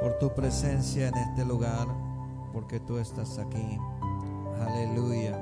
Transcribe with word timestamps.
por 0.00 0.18
tu 0.18 0.32
presencia 0.34 1.08
en 1.08 1.14
este 1.16 1.44
lugar, 1.44 1.88
porque 2.52 2.80
tú 2.80 2.98
estás 2.98 3.38
aquí. 3.38 3.78
Aleluya, 4.60 5.36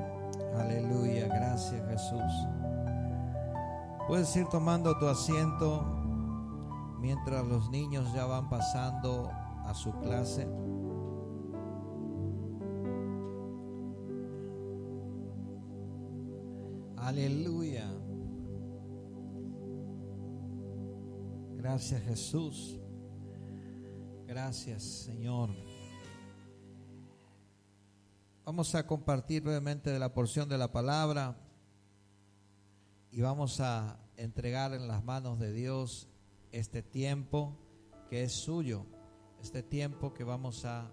aleluya, 0.57 1.27
gracias 1.27 1.85
Jesús. 1.89 2.47
Puedes 4.07 4.35
ir 4.35 4.47
tomando 4.47 4.97
tu 4.97 5.07
asiento 5.07 5.83
mientras 6.99 7.45
los 7.45 7.69
niños 7.69 8.11
ya 8.13 8.25
van 8.25 8.49
pasando 8.49 9.29
a 9.65 9.73
su 9.73 9.91
clase. 9.99 10.47
Aleluya. 16.97 17.89
Gracias 21.55 22.01
Jesús. 22.03 22.79
Gracias 24.27 24.83
Señor. 24.83 25.51
Vamos 28.43 28.75
a 28.75 28.85
compartir 28.85 29.41
brevemente 29.41 29.89
de 29.89 29.99
la 29.99 30.13
porción 30.13 30.49
de 30.49 30.57
la 30.57 30.69
palabra 30.69 31.37
y 33.09 33.21
vamos 33.21 33.61
a 33.61 33.97
entregar 34.17 34.73
en 34.73 34.89
las 34.89 35.01
manos 35.01 35.39
de 35.39 35.53
Dios 35.53 36.09
este 36.51 36.83
tiempo 36.83 37.57
que 38.09 38.23
es 38.23 38.33
suyo, 38.33 38.85
este 39.41 39.63
tiempo 39.63 40.13
que 40.13 40.25
vamos 40.25 40.65
a 40.65 40.91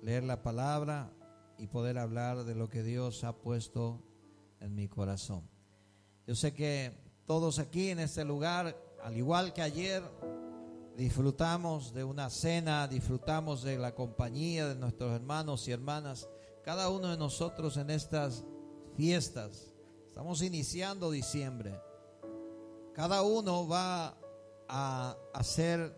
leer 0.00 0.24
la 0.24 0.42
palabra 0.42 1.12
y 1.58 1.66
poder 1.66 1.98
hablar 1.98 2.44
de 2.44 2.54
lo 2.54 2.70
que 2.70 2.82
Dios 2.82 3.22
ha 3.24 3.36
puesto 3.36 4.02
en 4.60 4.74
mi 4.74 4.88
corazón. 4.88 5.46
Yo 6.26 6.34
sé 6.34 6.54
que 6.54 6.96
todos 7.26 7.58
aquí 7.58 7.90
en 7.90 7.98
este 7.98 8.24
lugar, 8.24 8.74
al 9.02 9.14
igual 9.14 9.52
que 9.52 9.60
ayer, 9.60 10.02
disfrutamos 10.96 11.92
de 11.92 12.04
una 12.04 12.30
cena, 12.30 12.88
disfrutamos 12.88 13.62
de 13.62 13.76
la 13.76 13.94
compañía 13.94 14.66
de 14.68 14.76
nuestros 14.76 15.12
hermanos 15.12 15.68
y 15.68 15.72
hermanas, 15.72 16.28
cada 16.64 16.88
uno 16.88 17.08
de 17.10 17.18
nosotros 17.18 17.76
en 17.76 17.90
estas 17.90 18.44
fiestas. 18.96 19.74
Estamos 20.08 20.40
iniciando 20.40 21.10
diciembre. 21.10 21.78
Cada 22.94 23.22
uno 23.22 23.68
va 23.68 24.16
a 24.68 25.16
hacer 25.34 25.94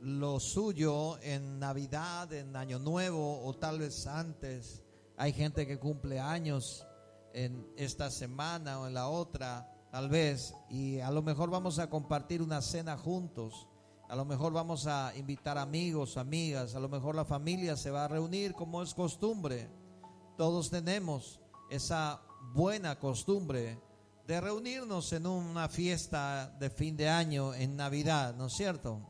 lo 0.00 0.38
suyo 0.38 1.18
en 1.22 1.58
Navidad, 1.58 2.30
en 2.34 2.54
Año 2.54 2.78
Nuevo 2.78 3.42
o 3.42 3.54
tal 3.54 3.78
vez 3.78 4.06
antes. 4.06 4.84
Hay 5.16 5.32
gente 5.32 5.66
que 5.66 5.78
cumple 5.78 6.20
años 6.20 6.86
en 7.32 7.66
esta 7.76 8.10
semana 8.10 8.80
o 8.80 8.86
en 8.86 8.94
la 8.94 9.08
otra, 9.08 9.72
tal 9.90 10.10
vez, 10.10 10.54
y 10.68 11.00
a 11.00 11.10
lo 11.10 11.22
mejor 11.22 11.48
vamos 11.48 11.78
a 11.78 11.88
compartir 11.88 12.42
una 12.42 12.60
cena 12.60 12.98
juntos. 12.98 13.66
A 14.08 14.16
lo 14.16 14.24
mejor 14.24 14.54
vamos 14.54 14.86
a 14.86 15.12
invitar 15.16 15.58
amigos, 15.58 16.16
amigas, 16.16 16.74
a 16.74 16.80
lo 16.80 16.88
mejor 16.88 17.14
la 17.14 17.26
familia 17.26 17.76
se 17.76 17.90
va 17.90 18.06
a 18.06 18.08
reunir 18.08 18.54
como 18.54 18.82
es 18.82 18.94
costumbre. 18.94 19.68
Todos 20.38 20.70
tenemos 20.70 21.40
esa 21.70 22.22
buena 22.54 22.98
costumbre 22.98 23.78
de 24.26 24.40
reunirnos 24.40 25.12
en 25.12 25.26
una 25.26 25.68
fiesta 25.68 26.48
de 26.58 26.70
fin 26.70 26.96
de 26.96 27.08
año, 27.10 27.52
en 27.52 27.76
Navidad, 27.76 28.34
¿no 28.34 28.46
es 28.46 28.54
cierto? 28.54 29.00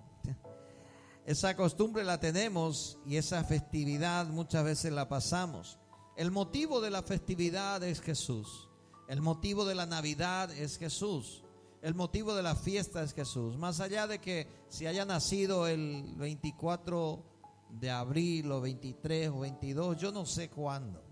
Esa 1.27 1.55
costumbre 1.57 2.03
la 2.05 2.19
tenemos 2.19 2.99
y 3.07 3.17
esa 3.19 3.45
festividad 3.45 4.27
muchas 4.27 4.65
veces 4.65 4.93
la 4.93 5.09
pasamos. 5.09 5.79
El 6.17 6.33
motivo 6.33 6.81
de 6.81 6.91
la 6.91 7.03
festividad 7.03 7.83
es 7.85 8.01
Jesús. 8.01 8.69
El 9.09 9.21
motivo 9.21 9.65
de 9.65 9.75
la 9.75 9.87
Navidad 9.87 10.51
es 10.51 10.79
Jesús. 10.79 11.45
El 11.81 11.95
motivo 11.95 12.34
de 12.34 12.43
la 12.43 12.57
fiesta 12.57 13.03
es 13.03 13.15
Jesús. 13.15 13.57
Más 13.57 13.81
allá 13.81 14.07
de 14.07 14.19
que 14.19 14.48
si 14.69 14.87
haya 14.87 15.05
nacido 15.05 15.67
el 15.67 16.15
24 16.17 17.23
de 17.70 17.91
abril 17.91 18.51
o 18.51 18.61
23 18.61 19.29
o 19.29 19.41
22, 19.41 19.97
yo 19.97 20.11
no 20.11 20.27
sé 20.27 20.51
cuándo. 20.51 21.03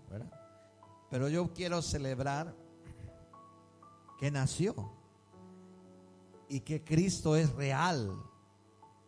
Pero 1.09 1.29
yo 1.29 1.53
quiero 1.53 1.81
celebrar 1.81 2.53
que 4.19 4.29
nació 4.29 4.91
y 6.49 6.61
que 6.61 6.83
Cristo 6.83 7.35
es 7.35 7.53
real, 7.53 8.11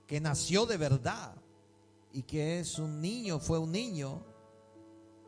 que 0.08 0.22
nació 0.22 0.66
de 0.66 0.78
verdad 0.78 1.36
y 2.14 2.24
que 2.24 2.60
es 2.60 2.80
un 2.80 3.02
niño, 3.02 3.40
fue 3.40 3.60
un 3.60 3.72
niño 3.72 4.24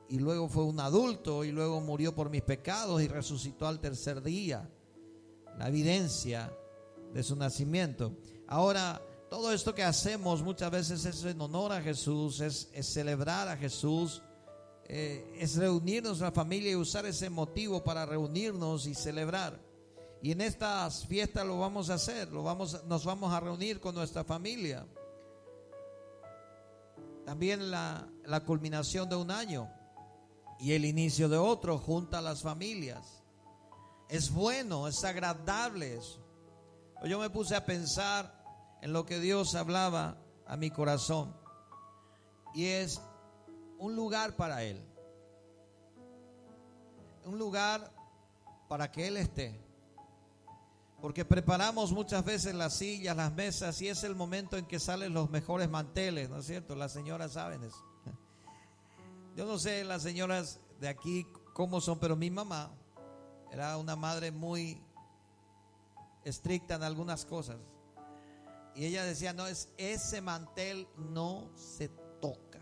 y 0.08 0.20
luego 0.20 0.48
fue 0.48 0.64
un 0.64 0.80
adulto 0.80 1.44
y 1.44 1.52
luego 1.52 1.82
murió 1.82 2.16
por 2.16 2.30
mis 2.30 2.42
pecados 2.42 3.02
y 3.02 3.08
resucitó 3.08 3.68
al 3.68 3.80
tercer 3.80 4.22
día. 4.22 4.70
La 5.62 5.68
evidencia 5.68 6.52
de 7.14 7.22
su 7.22 7.36
nacimiento. 7.36 8.18
Ahora, 8.48 9.00
todo 9.30 9.54
esto 9.54 9.76
que 9.76 9.84
hacemos 9.84 10.42
muchas 10.42 10.72
veces 10.72 11.06
es 11.06 11.24
en 11.24 11.40
honor 11.40 11.72
a 11.72 11.84
Jesús, 11.84 12.40
es, 12.40 12.72
celebrar 12.82 13.48
a 13.48 13.56
Jesús, 13.58 14.24
eh, 14.86 15.24
es 15.38 15.58
reunirnos 15.58 16.20
la 16.20 16.32
familia 16.32 16.72
y 16.72 16.76
usar 16.76 17.06
ese 17.06 17.30
motivo 17.30 17.84
para 17.84 18.08
reunirnos 18.08 18.88
y 18.88 18.96
celebrar. 18.96 19.62
Y 20.24 20.32
en 20.32 20.42
estas 20.42 21.06
fiestas 21.06 21.46
lo 21.46 21.60
vamos 21.60 21.92
a 21.92 21.94
hacer, 21.94 22.32
lo 22.32 22.42
vamos, 22.42 22.84
nos 22.86 23.06
vamos 23.06 23.32
a 23.32 23.40
reunir 23.40 23.80
con 23.80 23.94
nuestra 23.94 24.24
familia. 24.24 24.88
También 27.24 27.70
la, 27.70 28.10
la 28.26 28.44
culminación 28.44 29.08
de 29.08 29.16
un 29.16 29.30
año 29.30 29.70
y 30.60 30.72
el 30.72 30.86
inicio 30.86 31.30
de 31.30 31.38
otro 31.38 31.78
junto 31.78 32.18
a 32.18 32.22
las 32.22 32.42
familias. 32.42 33.21
Es 34.12 34.30
bueno, 34.30 34.90
es 34.90 35.06
agradable 35.06 35.96
eso. 35.96 36.20
Yo 37.06 37.18
me 37.18 37.30
puse 37.30 37.56
a 37.56 37.66
pensar 37.66 38.44
en 38.82 38.92
lo 38.92 39.06
que 39.06 39.22
Dios 39.22 39.56
hablaba 39.56 40.18
a 40.46 40.58
mi 40.58 40.70
corazón 40.70 41.34
y 42.54 42.66
es 42.66 43.02
un 43.80 43.96
lugar 43.96 44.36
para 44.36 44.64
Él. 44.64 44.86
Un 47.24 47.40
lugar 47.40 47.90
para 48.68 48.92
que 48.92 49.08
Él 49.08 49.16
esté. 49.16 49.58
Porque 51.00 51.24
preparamos 51.24 51.94
muchas 51.94 52.26
veces 52.26 52.54
las 52.54 52.76
sillas, 52.76 53.16
las 53.16 53.32
mesas 53.32 53.82
y 53.82 53.88
es 53.88 54.04
el 54.04 54.14
momento 54.14 54.58
en 54.58 54.66
que 54.66 54.82
salen 54.82 55.14
los 55.14 55.30
mejores 55.30 55.70
manteles, 55.70 56.30
¿no 56.30 56.40
es 56.40 56.48
cierto? 56.48 56.76
Las 56.76 56.92
señoras 56.92 57.32
saben 57.32 57.64
eso. 57.64 57.82
Yo 59.38 59.46
no 59.46 59.58
sé 59.58 59.86
las 59.86 60.04
señoras 60.04 60.60
de 60.82 60.90
aquí 60.90 61.26
cómo 61.54 61.80
son, 61.80 61.98
pero 61.98 62.18
mi 62.18 62.30
mamá 62.30 62.76
era 63.52 63.78
una 63.78 63.96
madre 63.96 64.32
muy 64.32 64.82
estricta 66.24 66.76
en 66.76 66.84
algunas 66.84 67.26
cosas. 67.26 67.58
Y 68.74 68.86
ella 68.86 69.04
decía, 69.04 69.34
no, 69.34 69.48
es 69.48 69.70
ese 69.78 70.22
mantel 70.22 70.88
no 70.98 71.52
se 71.56 71.90
toca. 72.22 72.60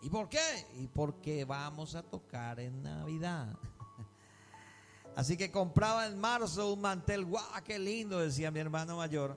¿Y 0.00 0.10
por 0.10 0.28
qué? 0.28 0.66
Y 0.76 0.86
porque 0.86 1.44
vamos 1.44 1.94
a 1.94 2.02
tocar 2.02 2.60
en 2.60 2.82
Navidad. 2.82 3.58
Así 5.16 5.36
que 5.36 5.50
compraba 5.50 6.06
en 6.06 6.18
marzo 6.18 6.72
un 6.72 6.80
mantel, 6.80 7.24
guau, 7.24 7.44
qué 7.64 7.78
lindo, 7.78 8.20
decía 8.20 8.50
mi 8.52 8.60
hermano 8.60 8.96
mayor. 8.96 9.36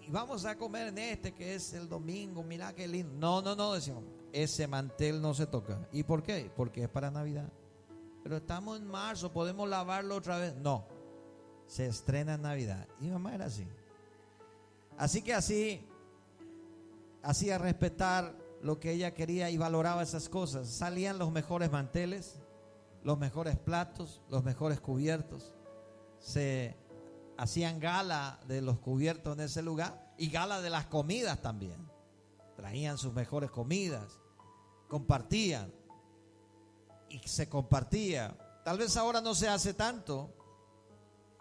Y 0.00 0.10
vamos 0.10 0.46
a 0.46 0.56
comer 0.56 0.88
en 0.88 0.98
este 0.98 1.34
que 1.34 1.54
es 1.54 1.74
el 1.74 1.88
domingo, 1.88 2.42
mira 2.42 2.74
qué 2.74 2.88
lindo. 2.88 3.14
No, 3.14 3.42
no, 3.42 3.54
no, 3.54 3.74
decíamos 3.74 4.04
ese 4.34 4.66
mantel 4.66 5.22
no 5.22 5.32
se 5.32 5.46
toca. 5.46 5.88
¿Y 5.92 6.02
por 6.02 6.22
qué? 6.22 6.50
Porque 6.54 6.82
es 6.82 6.88
para 6.88 7.10
Navidad. 7.10 7.50
Pero 8.24 8.38
estamos 8.38 8.78
en 8.78 8.86
marzo, 8.88 9.30
¿podemos 9.32 9.68
lavarlo 9.68 10.16
otra 10.16 10.38
vez? 10.38 10.56
No, 10.56 10.88
se 11.68 11.86
estrena 11.86 12.34
en 12.34 12.42
Navidad. 12.42 12.88
Y 13.00 13.06
mamá 13.06 13.34
era 13.34 13.44
así. 13.44 13.68
Así 14.98 15.22
que 15.22 15.32
así 15.32 15.86
hacía 17.22 17.58
respetar 17.58 18.34
lo 18.62 18.80
que 18.80 18.90
ella 18.90 19.14
quería 19.14 19.50
y 19.50 19.56
valoraba 19.56 20.02
esas 20.02 20.28
cosas. 20.28 20.68
Salían 20.68 21.18
los 21.18 21.30
mejores 21.30 21.70
manteles, 21.70 22.40
los 23.04 23.16
mejores 23.18 23.56
platos, 23.56 24.20
los 24.28 24.42
mejores 24.42 24.80
cubiertos. 24.80 25.52
Se 26.18 26.76
hacían 27.36 27.78
gala 27.78 28.40
de 28.48 28.62
los 28.62 28.80
cubiertos 28.80 29.34
en 29.34 29.44
ese 29.44 29.62
lugar 29.62 30.12
y 30.18 30.30
gala 30.30 30.60
de 30.60 30.70
las 30.70 30.86
comidas 30.86 31.40
también. 31.40 31.88
Traían 32.56 32.98
sus 32.98 33.12
mejores 33.12 33.52
comidas 33.52 34.18
compartían 34.94 35.72
y 37.14 37.28
se 37.28 37.48
compartía. 37.48 38.36
Tal 38.64 38.78
vez 38.78 38.96
ahora 38.96 39.20
no 39.20 39.34
se 39.34 39.48
hace 39.48 39.74
tanto, 39.74 40.34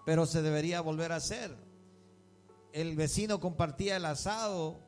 pero 0.05 0.25
se 0.25 0.41
debería 0.41 0.81
volver 0.81 1.11
a 1.11 1.17
hacer. 1.17 1.55
El 2.71 2.95
vecino 2.95 3.39
compartía 3.39 3.97
el 3.97 4.05
asado, 4.05 4.79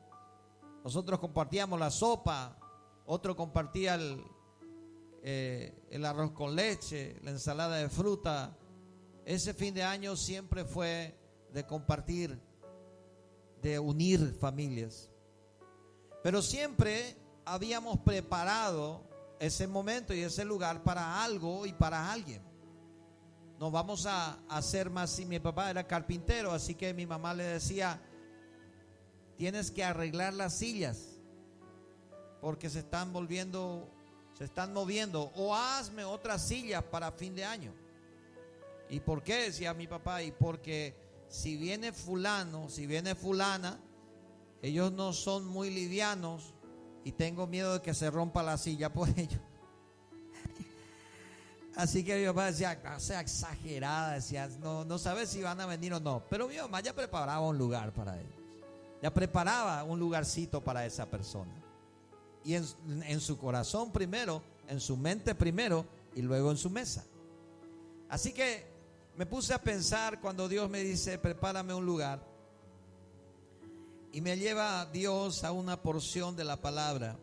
nosotros 0.84 1.18
compartíamos 1.18 1.78
la 1.78 1.90
sopa, 1.90 2.58
otro 3.06 3.34
compartía 3.34 3.94
el, 3.96 4.24
eh, 5.22 5.74
el 5.90 6.04
arroz 6.04 6.32
con 6.32 6.54
leche, 6.54 7.16
la 7.22 7.30
ensalada 7.32 7.76
de 7.76 7.88
fruta. 7.88 8.56
Ese 9.24 9.54
fin 9.54 9.74
de 9.74 9.82
año 9.82 10.16
siempre 10.16 10.64
fue 10.64 11.18
de 11.52 11.66
compartir, 11.66 12.40
de 13.60 13.78
unir 13.78 14.36
familias. 14.38 15.10
Pero 16.22 16.42
siempre 16.42 17.16
habíamos 17.44 17.98
preparado 17.98 19.15
ese 19.38 19.66
momento 19.66 20.14
y 20.14 20.20
ese 20.22 20.44
lugar 20.44 20.82
para 20.82 21.22
algo 21.22 21.66
y 21.66 21.72
para 21.72 22.12
alguien. 22.12 22.42
Nos 23.58 23.72
vamos 23.72 24.06
a 24.06 24.38
hacer 24.48 24.90
más 24.90 25.10
si 25.10 25.24
mi 25.24 25.38
papá 25.38 25.70
era 25.70 25.86
carpintero, 25.86 26.52
así 26.52 26.74
que 26.74 26.92
mi 26.92 27.06
mamá 27.06 27.32
le 27.34 27.44
decía, 27.44 28.00
tienes 29.36 29.70
que 29.70 29.84
arreglar 29.84 30.34
las 30.34 30.58
sillas. 30.58 31.12
porque 32.40 32.70
se 32.70 32.80
están 32.80 33.12
volviendo, 33.12 33.88
se 34.34 34.44
están 34.44 34.72
moviendo, 34.72 35.32
o 35.34 35.54
hazme 35.54 36.04
otras 36.04 36.46
sillas 36.46 36.84
para 36.84 37.10
fin 37.10 37.34
de 37.34 37.44
año. 37.44 37.74
¿Y 38.88 39.00
por 39.00 39.22
qué? 39.22 39.44
Decía 39.44 39.74
mi 39.74 39.86
papá, 39.88 40.22
y 40.22 40.30
porque 40.30 40.94
si 41.28 41.56
viene 41.56 41.92
fulano, 41.92 42.68
si 42.68 42.86
viene 42.86 43.14
fulana, 43.14 43.80
ellos 44.62 44.92
no 44.92 45.12
son 45.12 45.46
muy 45.46 45.70
livianos 45.70 46.54
y 47.06 47.12
tengo 47.12 47.46
miedo 47.46 47.74
de 47.74 47.82
que 47.82 47.94
se 47.94 48.10
rompa 48.10 48.42
la 48.42 48.58
silla 48.58 48.92
por 48.92 49.08
ellos. 49.16 49.38
Así 51.76 52.02
que 52.04 52.18
mi 52.18 52.26
papá 52.26 52.46
decía, 52.46 52.82
o 52.96 52.98
sea, 52.98 53.20
exagerada, 53.20 54.14
decía, 54.14 54.48
no, 54.58 54.84
no 54.84 54.98
sabe 54.98 55.24
si 55.28 55.40
van 55.40 55.60
a 55.60 55.66
venir 55.66 55.94
o 55.94 56.00
no. 56.00 56.24
Pero 56.28 56.48
mi 56.48 56.56
mamá 56.56 56.80
ya 56.80 56.92
preparaba 56.92 57.46
un 57.46 57.56
lugar 57.56 57.92
para 57.92 58.18
ellos. 58.18 58.34
Ya 59.00 59.14
preparaba 59.14 59.84
un 59.84 60.00
lugarcito 60.00 60.60
para 60.60 60.84
esa 60.84 61.06
persona. 61.06 61.52
Y 62.42 62.54
en 62.54 63.20
su 63.20 63.38
corazón 63.38 63.92
primero, 63.92 64.42
en 64.66 64.80
su 64.80 64.96
mente 64.96 65.36
primero 65.36 65.86
y 66.16 66.22
luego 66.22 66.50
en 66.50 66.56
su 66.56 66.70
mesa. 66.70 67.04
Así 68.08 68.32
que 68.32 68.66
me 69.16 69.26
puse 69.26 69.54
a 69.54 69.62
pensar 69.62 70.20
cuando 70.20 70.48
Dios 70.48 70.68
me 70.68 70.82
dice, 70.82 71.18
prepárame 71.18 71.72
un 71.72 71.86
lugar. 71.86 72.20
Y 74.16 74.22
me 74.22 74.38
lleva 74.38 74.86
Dios 74.86 75.44
a 75.44 75.52
una 75.52 75.82
porción 75.82 76.36
de 76.36 76.44
la 76.44 76.62
palabra. 76.62 77.18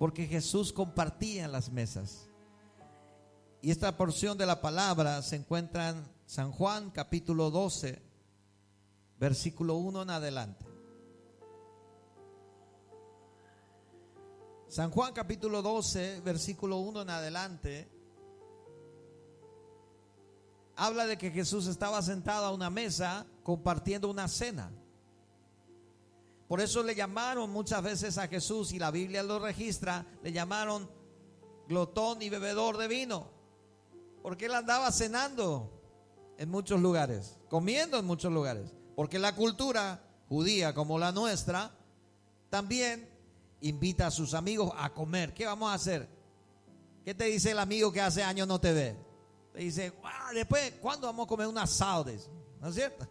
Porque 0.00 0.26
Jesús 0.26 0.72
compartía 0.72 1.46
las 1.46 1.70
mesas. 1.70 2.28
Y 3.62 3.70
esta 3.70 3.96
porción 3.96 4.36
de 4.36 4.44
la 4.44 4.60
palabra 4.60 5.22
se 5.22 5.36
encuentra 5.36 5.90
en 5.90 6.04
San 6.26 6.50
Juan 6.50 6.90
capítulo 6.90 7.52
12, 7.52 8.02
versículo 9.16 9.76
1 9.76 10.02
en 10.02 10.10
adelante. 10.10 10.66
San 14.66 14.90
Juan 14.90 15.12
capítulo 15.12 15.62
12, 15.62 16.20
versículo 16.22 16.78
1 16.78 17.02
en 17.02 17.10
adelante, 17.10 17.88
habla 20.74 21.06
de 21.06 21.16
que 21.16 21.30
Jesús 21.30 21.68
estaba 21.68 22.02
sentado 22.02 22.46
a 22.46 22.52
una 22.52 22.70
mesa 22.70 23.24
compartiendo 23.44 24.10
una 24.10 24.26
cena. 24.26 24.72
Por 26.54 26.60
eso 26.60 26.84
le 26.84 26.94
llamaron 26.94 27.50
muchas 27.50 27.82
veces 27.82 28.16
a 28.16 28.28
Jesús, 28.28 28.72
y 28.72 28.78
la 28.78 28.92
Biblia 28.92 29.24
lo 29.24 29.40
registra, 29.40 30.06
le 30.22 30.30
llamaron 30.30 30.88
glotón 31.66 32.22
y 32.22 32.28
bebedor 32.28 32.76
de 32.76 32.86
vino. 32.86 33.28
Porque 34.22 34.46
él 34.46 34.54
andaba 34.54 34.92
cenando 34.92 35.82
en 36.38 36.48
muchos 36.48 36.80
lugares, 36.80 37.40
comiendo 37.50 37.98
en 37.98 38.04
muchos 38.04 38.32
lugares. 38.32 38.70
Porque 38.94 39.18
la 39.18 39.34
cultura 39.34 40.00
judía 40.28 40.72
como 40.74 40.96
la 40.96 41.10
nuestra 41.10 41.76
también 42.50 43.10
invita 43.60 44.06
a 44.06 44.12
sus 44.12 44.32
amigos 44.32 44.70
a 44.76 44.94
comer. 44.94 45.34
¿Qué 45.34 45.46
vamos 45.46 45.72
a 45.72 45.74
hacer? 45.74 46.08
¿Qué 47.04 47.14
te 47.14 47.24
dice 47.24 47.50
el 47.50 47.58
amigo 47.58 47.92
que 47.92 48.00
hace 48.00 48.22
años 48.22 48.46
no 48.46 48.60
te 48.60 48.72
ve? 48.72 48.96
Te 49.54 49.58
dice, 49.58 49.92
después, 50.32 50.74
¿cuándo 50.80 51.08
vamos 51.08 51.26
a 51.26 51.28
comer 51.28 51.48
un 51.48 51.58
asado 51.58 52.06
¿No 52.60 52.68
es 52.68 52.76
cierto? 52.76 53.08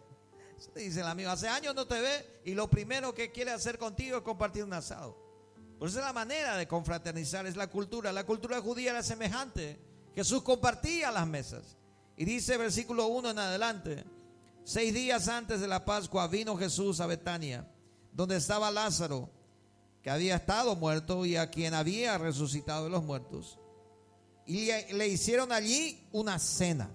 Dice 0.74 1.00
el 1.00 1.06
amigo, 1.06 1.30
hace 1.30 1.48
años 1.48 1.74
no 1.74 1.86
te 1.86 2.00
ve 2.00 2.40
y 2.44 2.54
lo 2.54 2.68
primero 2.68 3.14
que 3.14 3.32
quiere 3.32 3.50
hacer 3.50 3.78
contigo 3.78 4.18
es 4.18 4.22
compartir 4.22 4.64
un 4.64 4.72
asado. 4.72 5.16
Por 5.78 5.88
eso 5.88 5.98
es 5.98 6.04
la 6.04 6.12
manera 6.12 6.56
de 6.56 6.68
confraternizar, 6.68 7.46
es 7.46 7.56
la 7.56 7.66
cultura. 7.66 8.12
La 8.12 8.24
cultura 8.24 8.60
judía 8.60 8.92
era 8.92 9.02
semejante 9.02 9.78
Jesús 10.14 10.42
compartía 10.42 11.10
las 11.10 11.26
mesas. 11.26 11.76
Y 12.16 12.24
dice 12.24 12.56
versículo 12.56 13.08
1 13.08 13.30
en 13.30 13.38
adelante, 13.38 14.04
seis 14.62 14.94
días 14.94 15.26
antes 15.28 15.60
de 15.60 15.66
la 15.66 15.84
Pascua 15.84 16.28
vino 16.28 16.56
Jesús 16.56 17.00
a 17.00 17.06
Betania, 17.06 17.68
donde 18.12 18.36
estaba 18.36 18.70
Lázaro, 18.70 19.28
que 20.02 20.10
había 20.10 20.36
estado 20.36 20.76
muerto 20.76 21.26
y 21.26 21.36
a 21.36 21.50
quien 21.50 21.74
había 21.74 22.16
resucitado 22.18 22.84
de 22.84 22.90
los 22.90 23.02
muertos. 23.02 23.58
Y 24.46 24.66
le 24.92 25.08
hicieron 25.08 25.50
allí 25.50 26.06
una 26.12 26.38
cena. 26.38 26.90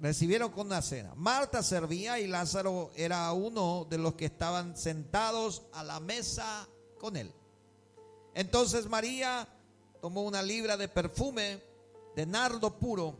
Recibieron 0.00 0.50
con 0.50 0.66
una 0.66 0.82
cena. 0.82 1.14
Marta 1.14 1.62
servía 1.62 2.18
y 2.18 2.26
Lázaro 2.26 2.90
era 2.96 3.32
uno 3.32 3.86
de 3.88 3.98
los 3.98 4.14
que 4.14 4.24
estaban 4.24 4.76
sentados 4.76 5.62
a 5.72 5.84
la 5.84 6.00
mesa 6.00 6.68
con 6.98 7.16
él. 7.16 7.32
Entonces 8.34 8.88
María 8.88 9.46
tomó 10.00 10.22
una 10.22 10.42
libra 10.42 10.76
de 10.76 10.88
perfume 10.88 11.62
de 12.16 12.26
nardo 12.26 12.78
puro 12.78 13.16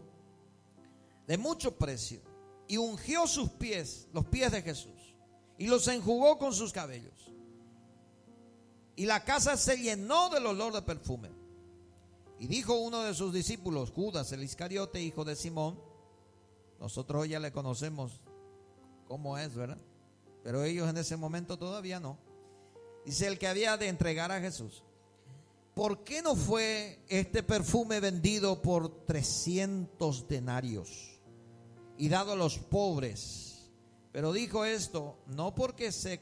de 1.29 1.39
mucho 1.39 1.77
precio 1.77 2.21
y 2.67 2.79
ungió 2.79 3.29
sus 3.29 3.51
pies, 3.51 4.09
los 4.13 4.25
pies 4.27 4.51
de 4.51 4.63
Jesús, 4.63 5.15
y 5.57 5.69
los 5.69 5.87
enjugó 5.87 6.39
con 6.39 6.53
sus 6.53 6.73
cabellos. 6.73 7.33
Y 8.97 9.07
la 9.07 9.25
casa 9.25 9.57
se 9.57 9.77
llenó 9.77 10.31
del 10.31 10.47
olor 10.47 10.73
de 10.73 10.83
perfume. 10.83 11.31
Y 12.41 12.49
dijo 12.49 12.75
uno 12.75 13.03
de 13.05 13.15
sus 13.15 13.33
discípulos, 13.33 13.93
Judas 13.93 14.33
el 14.33 14.43
Iscariote, 14.43 15.01
hijo 15.01 15.25
de 15.25 15.37
Simón, 15.37 15.94
nosotros 16.81 17.29
ya 17.29 17.41
le 17.41 17.53
conocemos 17.53 18.21
cómo 19.07 19.39
es, 19.39 19.55
¿verdad? 19.55 19.79
Pero 20.43 20.65
ellos 20.65 20.89
en 20.89 20.97
ese 20.99 21.17
momento 21.17 21.57
todavía 21.57 22.01
no. 22.01 22.19
Dice 23.05 23.27
el 23.27 23.39
que 23.39 23.49
había 23.49 23.77
de 23.77 23.89
entregar 23.89 24.33
a 24.33 24.41
Jesús. 24.41 24.83
¿por 25.75 26.05
qué 26.05 26.23
no 26.23 26.37
fue 26.37 27.01
este 27.09 27.43
perfume 27.43 28.01
vendido 28.01 28.63
por 28.63 29.05
300 29.07 30.29
denarios 30.29 31.21
y 31.99 32.09
dado 32.09 32.33
a 32.33 32.37
los 32.37 32.59
pobres? 32.59 33.71
Pero 34.13 34.33
dijo 34.33 34.65
esto 34.65 35.19
no 35.27 35.55
porque 35.55 35.91
se 35.91 36.21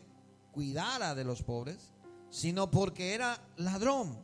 cuidara 0.52 1.14
de 1.14 1.25
los 1.25 1.43
pobres, 1.43 1.93
sino 2.31 2.70
porque 2.70 3.14
era 3.14 3.38
ladrón. 3.56 4.19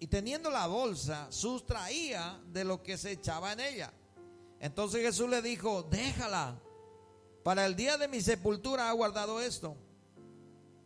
Y 0.00 0.06
teniendo 0.06 0.50
la 0.50 0.66
bolsa, 0.66 1.30
sustraía 1.30 2.42
de 2.52 2.64
lo 2.64 2.82
que 2.82 2.98
se 2.98 3.12
echaba 3.12 3.52
en 3.52 3.60
ella. 3.60 3.92
Entonces 4.60 5.02
Jesús 5.02 5.28
le 5.28 5.42
dijo, 5.42 5.82
déjala, 5.84 6.60
para 7.42 7.66
el 7.66 7.76
día 7.76 7.98
de 7.98 8.08
mi 8.08 8.20
sepultura 8.20 8.88
ha 8.88 8.92
guardado 8.92 9.40
esto, 9.40 9.76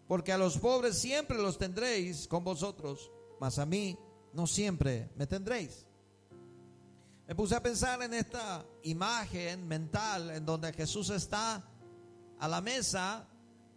porque 0.06 0.32
a 0.32 0.38
los 0.38 0.58
pobres 0.58 0.98
siempre 0.98 1.38
los 1.38 1.58
tendréis 1.58 2.26
con 2.26 2.42
vosotros 2.42 3.10
mas 3.38 3.58
a 3.58 3.66
mí 3.66 3.98
no 4.32 4.46
siempre 4.46 5.10
me 5.16 5.26
tendréis. 5.26 5.86
Me 7.26 7.34
puse 7.34 7.54
a 7.54 7.62
pensar 7.62 8.02
en 8.02 8.14
esta 8.14 8.64
imagen 8.82 9.66
mental 9.66 10.30
en 10.30 10.46
donde 10.46 10.72
Jesús 10.72 11.10
está 11.10 11.62
a 12.38 12.48
la 12.48 12.60
mesa 12.60 13.28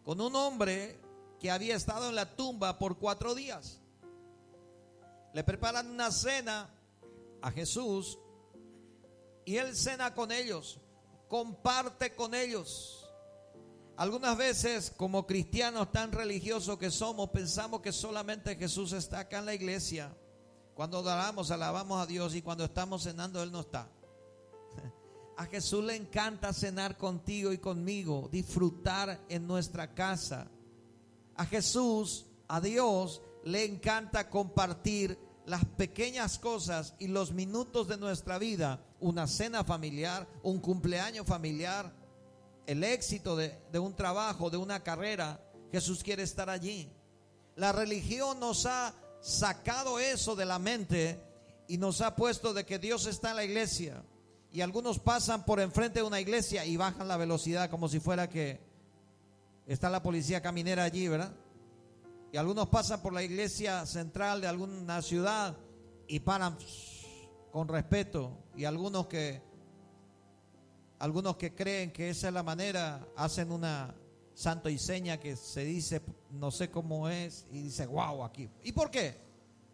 con 0.04 0.22
un 0.22 0.36
hombre 0.36 1.00
que 1.40 1.52
había 1.52 1.76
estado 1.76 2.08
en 2.08 2.16
la 2.16 2.36
tumba 2.36 2.80
por 2.80 2.98
cuatro 2.98 3.36
días. 3.36 3.81
Le 5.33 5.44
preparan 5.44 5.90
una 5.90 6.12
cena 6.12 6.69
a 7.42 7.52
Jesús 7.52 8.19
y 9.45 9.57
él 9.57 9.76
cena 9.76 10.14
con 10.14 10.31
ellos, 10.31 10.80
comparte 11.28 12.16
con 12.16 12.33
ellos. 12.33 13.02
Algunas 13.98 14.38
veces, 14.38 14.92
como 14.95 15.28
cristianos 15.28 15.92
tan 15.92 16.12
religiosos 16.12 16.78
que 16.78 16.90
somos, 16.90 17.30
pensamos 17.30 17.81
que 17.81 17.92
solamente 17.92 18.56
Jesús 18.56 18.94
está 18.94 19.19
acá 19.19 19.40
en 19.40 19.45
la 19.45 19.54
iglesia. 19.54 20.16
Cuando 20.74 21.00
adoramos, 21.00 21.52
alabamos 21.52 22.02
a 22.02 22.07
Dios 22.07 22.33
y 22.33 22.42
cuando 22.42 22.64
estamos 22.64 23.04
cenando, 23.04 23.44
Él 23.44 23.52
no 23.52 23.60
está. 23.60 23.90
A 25.38 25.45
Jesús 25.45 25.83
le 25.83 25.95
encanta 25.95 26.54
cenar 26.54 26.98
contigo 26.98 27.52
y 27.52 27.57
conmigo, 27.57 28.30
disfrutar 28.31 29.19
en 29.30 29.48
nuestra 29.48 29.94
casa. 29.94 30.48
A 31.36 31.45
Jesús, 31.45 32.26
a 32.48 32.60
Dios, 32.62 33.21
le 33.44 33.66
encanta 33.66 34.30
compartir 34.30 35.18
las 35.45 35.66
pequeñas 35.66 36.38
cosas 36.38 36.94
y 37.00 37.07
los 37.07 37.31
minutos 37.31 37.88
de 37.88 37.98
nuestra 37.98 38.38
vida, 38.38 38.80
una 39.00 39.28
cena 39.28 39.64
familiar, 39.64 40.28
un 40.44 40.60
cumpleaños 40.60 41.26
familiar, 41.26 41.92
el 42.68 42.83
éxito 42.83 43.36
de, 43.36 43.80
un 43.80 43.95
trabajo, 43.95 44.50
de 44.50 44.57
una 44.57 44.81
carrera, 44.83 45.44
Jesús 45.71 46.04
quiere 46.04 46.24
estar 46.24 46.50
allí. 46.50 46.90
La 47.56 47.71
religión 47.71 48.40
nos 48.40 48.66
ha 48.66 48.94
sacado 49.21 50.00
eso 50.00 50.36
de 50.36 50.45
la 50.45 50.60
mente 50.60 51.19
y 51.68 51.78
nos 51.78 52.02
ha 52.02 52.16
puesto 52.16 52.54
de 52.54 52.66
que 52.66 52.80
Dios 52.80 53.06
está 53.07 53.31
en 53.31 53.36
la 53.38 53.44
iglesia. 53.44 54.04
Y 54.54 54.62
algunos 54.62 55.00
pasan 55.00 55.45
por 55.45 55.60
enfrente 55.60 56.00
de 56.00 56.06
una 56.06 56.19
iglesia 56.19 56.66
y 56.66 56.78
bajan 56.78 57.07
la 57.07 57.18
velocidad 57.18 57.69
como 57.69 57.88
si 57.88 58.00
fuera 58.00 58.30
que 58.30 58.60
está 59.66 59.90
la 59.90 60.04
policía 60.04 60.42
caminera 60.42 60.83
allí, 60.83 61.07
¿verdad? 61.07 61.33
Y 62.31 62.38
algunos 62.38 62.69
pasan 62.69 63.02
por 63.02 63.14
la 63.14 63.23
iglesia 63.23 63.85
central 63.85 64.42
de 64.42 64.47
alguna 64.47 65.02
ciudad 65.02 65.57
y 66.07 66.19
paran 66.21 66.57
con 67.52 67.68
respeto. 67.68 68.38
Y 68.56 68.64
algunos 68.64 69.07
que 69.07 69.42
algunos 71.00 71.35
que 71.35 71.56
creen 71.56 71.92
que 71.92 72.09
esa 72.09 72.28
es 72.28 72.33
la 72.33 72.44
manera, 72.44 73.07
hacen 73.16 73.52
una 73.52 73.95
santo 74.35 74.69
y 74.69 74.78
seña 74.78 75.19
que 75.19 75.35
se 75.35 75.66
dice, 75.66 76.02
no 76.30 76.52
sé 76.52 76.69
cómo 76.69 77.09
es, 77.09 77.47
y 77.52 77.64
dice, 77.64 77.88
wow, 77.88 78.23
aquí. 78.23 78.47
¿Y 78.64 78.71
por 78.71 78.92
qué? 78.92 79.19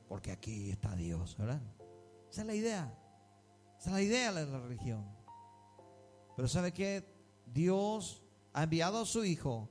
Porque 0.07 0.31
aquí 0.31 0.71
está 0.71 0.95
Dios, 0.95 1.35
¿verdad? 1.37 1.61
Esa 2.31 2.41
es 2.41 2.47
la 2.47 2.55
idea. 2.55 2.97
Esa 3.77 3.89
es 3.89 3.93
la 3.93 4.01
idea 4.01 4.31
de 4.31 4.45
la 4.45 4.59
religión. 4.59 5.05
Pero 6.37 6.47
¿sabe 6.47 6.71
qué? 6.71 7.05
Dios 7.45 8.23
ha 8.53 8.63
enviado 8.63 9.01
a 9.01 9.05
su 9.05 9.25
Hijo 9.25 9.69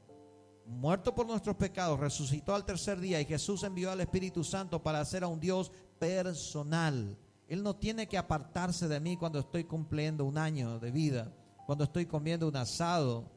muerto 0.66 1.14
por 1.14 1.26
nuestros 1.26 1.56
pecados, 1.56 2.00
resucitó 2.00 2.54
al 2.54 2.64
tercer 2.64 3.00
día 3.00 3.20
y 3.20 3.24
Jesús 3.24 3.62
envió 3.62 3.90
al 3.90 4.00
Espíritu 4.00 4.42
Santo 4.44 4.82
para 4.82 5.00
hacer 5.00 5.24
a 5.24 5.28
un 5.28 5.40
Dios 5.40 5.70
personal. 5.98 7.16
Él 7.48 7.62
no 7.62 7.76
tiene 7.76 8.08
que 8.08 8.18
apartarse 8.18 8.88
de 8.88 9.00
mí 9.00 9.16
cuando 9.16 9.38
estoy 9.38 9.64
cumpliendo 9.64 10.24
un 10.24 10.36
año 10.36 10.80
de 10.80 10.90
vida, 10.90 11.32
cuando 11.64 11.84
estoy 11.84 12.06
comiendo 12.06 12.48
un 12.48 12.56
asado, 12.56 13.30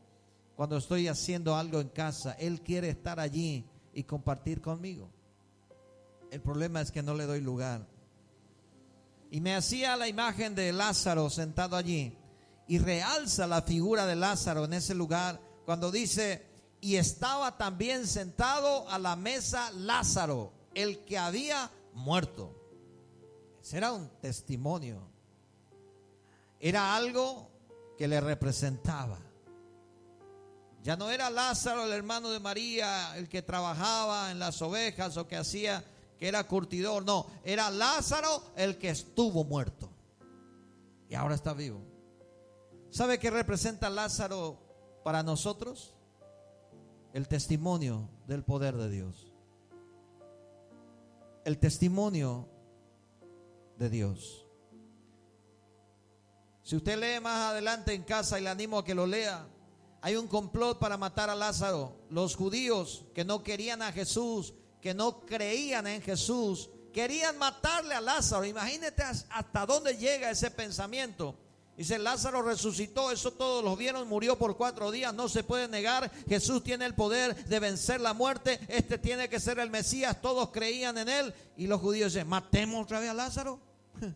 cuando 0.55 0.77
estoy 0.77 1.07
haciendo 1.07 1.55
algo 1.55 1.79
en 1.79 1.89
casa. 1.89 2.33
Él 2.33 2.61
quiere 2.61 2.89
estar 2.89 3.19
allí 3.19 3.65
y 3.93 4.03
compartir 4.03 4.61
conmigo. 4.61 5.09
El 6.31 6.41
problema 6.41 6.81
es 6.81 6.91
que 6.91 7.03
no 7.03 7.13
le 7.13 7.25
doy 7.25 7.41
lugar. 7.41 7.87
Y 9.31 9.41
me 9.41 9.55
hacía 9.55 9.95
la 9.95 10.07
imagen 10.07 10.55
de 10.55 10.73
Lázaro 10.73 11.29
sentado 11.29 11.75
allí 11.75 12.17
y 12.67 12.79
realza 12.79 13.45
la 13.45 13.61
figura 13.61 14.07
de 14.07 14.15
Lázaro 14.15 14.65
en 14.65 14.73
ese 14.73 14.95
lugar 14.95 15.39
cuando 15.65 15.91
dice, 15.91 16.48
y 16.81 16.95
estaba 16.95 17.57
también 17.57 18.07
sentado 18.07 18.89
a 18.89 18.99
la 18.99 19.15
mesa 19.15 19.71
Lázaro, 19.71 20.53
el 20.73 21.03
que 21.05 21.17
había 21.17 21.69
muerto. 21.93 22.55
Ese 23.61 23.77
era 23.77 23.91
un 23.91 24.09
testimonio. 24.21 25.01
Era 26.59 26.95
algo 26.95 27.49
que 27.97 28.07
le 28.07 28.21
representaba. 28.21 29.17
Ya 30.81 30.95
no 30.95 31.09
era 31.11 31.29
Lázaro, 31.29 31.83
el 31.83 31.91
hermano 31.91 32.29
de 32.29 32.39
María, 32.39 33.17
el 33.17 33.27
que 33.27 33.41
trabajaba 33.41 34.31
en 34.31 34.39
las 34.39 34.61
ovejas 34.61 35.17
o 35.17 35.27
que 35.27 35.35
hacía, 35.35 35.83
que 36.17 36.27
era 36.27 36.45
curtidor. 36.45 37.03
No, 37.03 37.27
era 37.43 37.69
Lázaro 37.69 38.43
el 38.55 38.77
que 38.77 38.89
estuvo 38.89 39.43
muerto. 39.43 39.89
Y 41.09 41.15
ahora 41.15 41.35
está 41.35 41.53
vivo. 41.53 41.81
¿Sabe 42.89 43.19
qué 43.19 43.29
representa 43.29 43.89
Lázaro 43.89 44.57
para 45.03 45.21
nosotros? 45.21 45.95
El 47.13 47.27
testimonio 47.27 48.09
del 48.27 48.43
poder 48.43 48.75
de 48.75 48.89
Dios. 48.89 49.31
El 51.43 51.57
testimonio 51.57 52.47
de 53.77 53.89
Dios. 53.89 54.45
Si 56.61 56.75
usted 56.75 56.99
lee 56.99 57.19
más 57.19 57.51
adelante 57.51 57.93
en 57.93 58.03
casa 58.03 58.39
y 58.39 58.43
le 58.43 58.49
animo 58.49 58.77
a 58.77 58.85
que 58.85 58.93
lo 58.93 59.07
lea, 59.07 59.47
hay 60.01 60.15
un 60.15 60.27
complot 60.27 60.77
para 60.77 60.97
matar 60.97 61.29
a 61.29 61.35
Lázaro. 61.35 61.95
Los 62.09 62.35
judíos 62.35 63.05
que 63.15 63.25
no 63.25 63.41
querían 63.41 63.81
a 63.81 63.91
Jesús, 63.91 64.53
que 64.79 64.93
no 64.93 65.21
creían 65.21 65.87
en 65.87 66.01
Jesús, 66.01 66.69
querían 66.93 67.37
matarle 67.39 67.95
a 67.95 68.01
Lázaro. 68.01 68.45
Imagínate 68.45 69.01
hasta 69.01 69.65
dónde 69.65 69.97
llega 69.97 70.29
ese 70.29 70.51
pensamiento. 70.51 71.35
Dice, 71.79 71.97
Lázaro 71.97 72.41
resucitó, 72.41 73.09
eso 73.09 73.31
todos 73.31 73.63
lo 73.63 73.73
vieron, 73.77 74.05
murió 74.05 74.37
por 74.37 74.57
cuatro 74.57 74.91
días, 74.91 75.13
no 75.13 75.29
se 75.29 75.45
puede 75.45 75.69
negar. 75.69 76.11
Jesús 76.27 76.61
tiene 76.61 76.85
el 76.85 76.93
poder 76.93 77.33
de 77.45 77.57
vencer 77.57 78.01
la 78.01 78.13
muerte, 78.13 78.59
este 78.67 78.97
tiene 78.97 79.29
que 79.29 79.39
ser 79.39 79.59
el 79.59 79.69
Mesías, 79.69 80.19
todos 80.19 80.49
creían 80.49 80.97
en 80.97 81.07
él. 81.07 81.33
Y 81.55 81.67
los 81.67 81.79
judíos 81.79 82.11
dicen, 82.11 82.27
matemos 82.27 82.83
otra 82.83 82.99
vez 82.99 83.09
a 83.09 83.13
Lázaro. 83.13 83.61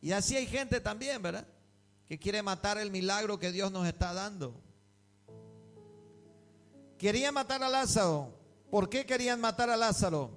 y 0.00 0.12
así 0.12 0.36
hay 0.36 0.46
gente 0.46 0.80
también, 0.80 1.20
¿verdad? 1.20 1.48
Que 2.06 2.16
quiere 2.16 2.42
matar 2.42 2.78
el 2.78 2.92
milagro 2.92 3.40
que 3.40 3.50
Dios 3.50 3.72
nos 3.72 3.88
está 3.88 4.14
dando. 4.14 4.54
Querían 6.96 7.34
matar 7.34 7.64
a 7.64 7.68
Lázaro. 7.68 8.32
¿Por 8.70 8.88
qué 8.88 9.04
querían 9.04 9.40
matar 9.40 9.68
a 9.68 9.76
Lázaro? 9.76 10.30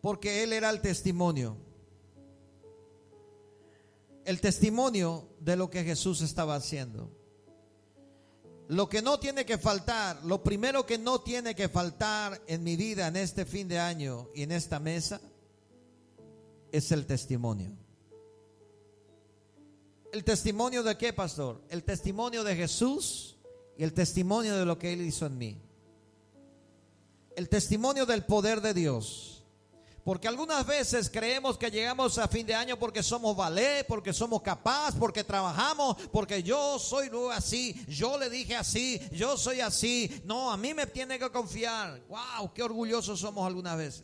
Porque 0.00 0.44
él 0.44 0.52
era 0.52 0.70
el 0.70 0.80
testimonio 0.80 1.66
el 4.28 4.42
testimonio 4.42 5.26
de 5.40 5.56
lo 5.56 5.70
que 5.70 5.82
Jesús 5.84 6.20
estaba 6.20 6.54
haciendo. 6.54 7.10
Lo 8.68 8.86
que 8.86 9.00
no 9.00 9.18
tiene 9.18 9.46
que 9.46 9.56
faltar, 9.56 10.22
lo 10.22 10.44
primero 10.44 10.84
que 10.84 10.98
no 10.98 11.22
tiene 11.22 11.54
que 11.54 11.70
faltar 11.70 12.38
en 12.46 12.62
mi 12.62 12.76
vida 12.76 13.06
en 13.06 13.16
este 13.16 13.46
fin 13.46 13.68
de 13.68 13.78
año 13.78 14.28
y 14.34 14.42
en 14.42 14.52
esta 14.52 14.80
mesa 14.80 15.18
es 16.70 16.92
el 16.92 17.06
testimonio. 17.06 17.70
¿El 20.12 20.22
testimonio 20.24 20.82
de 20.82 20.98
qué, 20.98 21.14
pastor? 21.14 21.62
El 21.70 21.82
testimonio 21.82 22.44
de 22.44 22.54
Jesús 22.54 23.38
y 23.78 23.82
el 23.82 23.94
testimonio 23.94 24.58
de 24.58 24.66
lo 24.66 24.78
que 24.78 24.92
Él 24.92 25.00
hizo 25.00 25.24
en 25.24 25.38
mí. 25.38 25.58
El 27.34 27.48
testimonio 27.48 28.04
del 28.04 28.26
poder 28.26 28.60
de 28.60 28.74
Dios 28.74 29.37
porque 30.08 30.26
algunas 30.26 30.66
veces 30.66 31.10
creemos 31.10 31.58
que 31.58 31.70
llegamos 31.70 32.16
a 32.16 32.26
fin 32.28 32.46
de 32.46 32.54
año 32.54 32.78
porque 32.78 33.02
somos 33.02 33.36
valé, 33.36 33.84
porque 33.84 34.14
somos 34.14 34.40
capaz, 34.40 34.94
porque 34.98 35.22
trabajamos, 35.22 35.98
porque 36.10 36.42
yo 36.42 36.78
soy 36.78 37.10
así, 37.30 37.78
yo 37.86 38.16
le 38.16 38.30
dije 38.30 38.56
así, 38.56 38.98
yo 39.12 39.36
soy 39.36 39.60
así. 39.60 40.22
No, 40.24 40.50
a 40.50 40.56
mí 40.56 40.72
me 40.72 40.86
tiene 40.86 41.18
que 41.18 41.28
confiar. 41.28 42.00
Wow, 42.08 42.54
qué 42.54 42.62
orgullosos 42.62 43.20
somos 43.20 43.46
algunas 43.46 43.76
veces. 43.76 44.02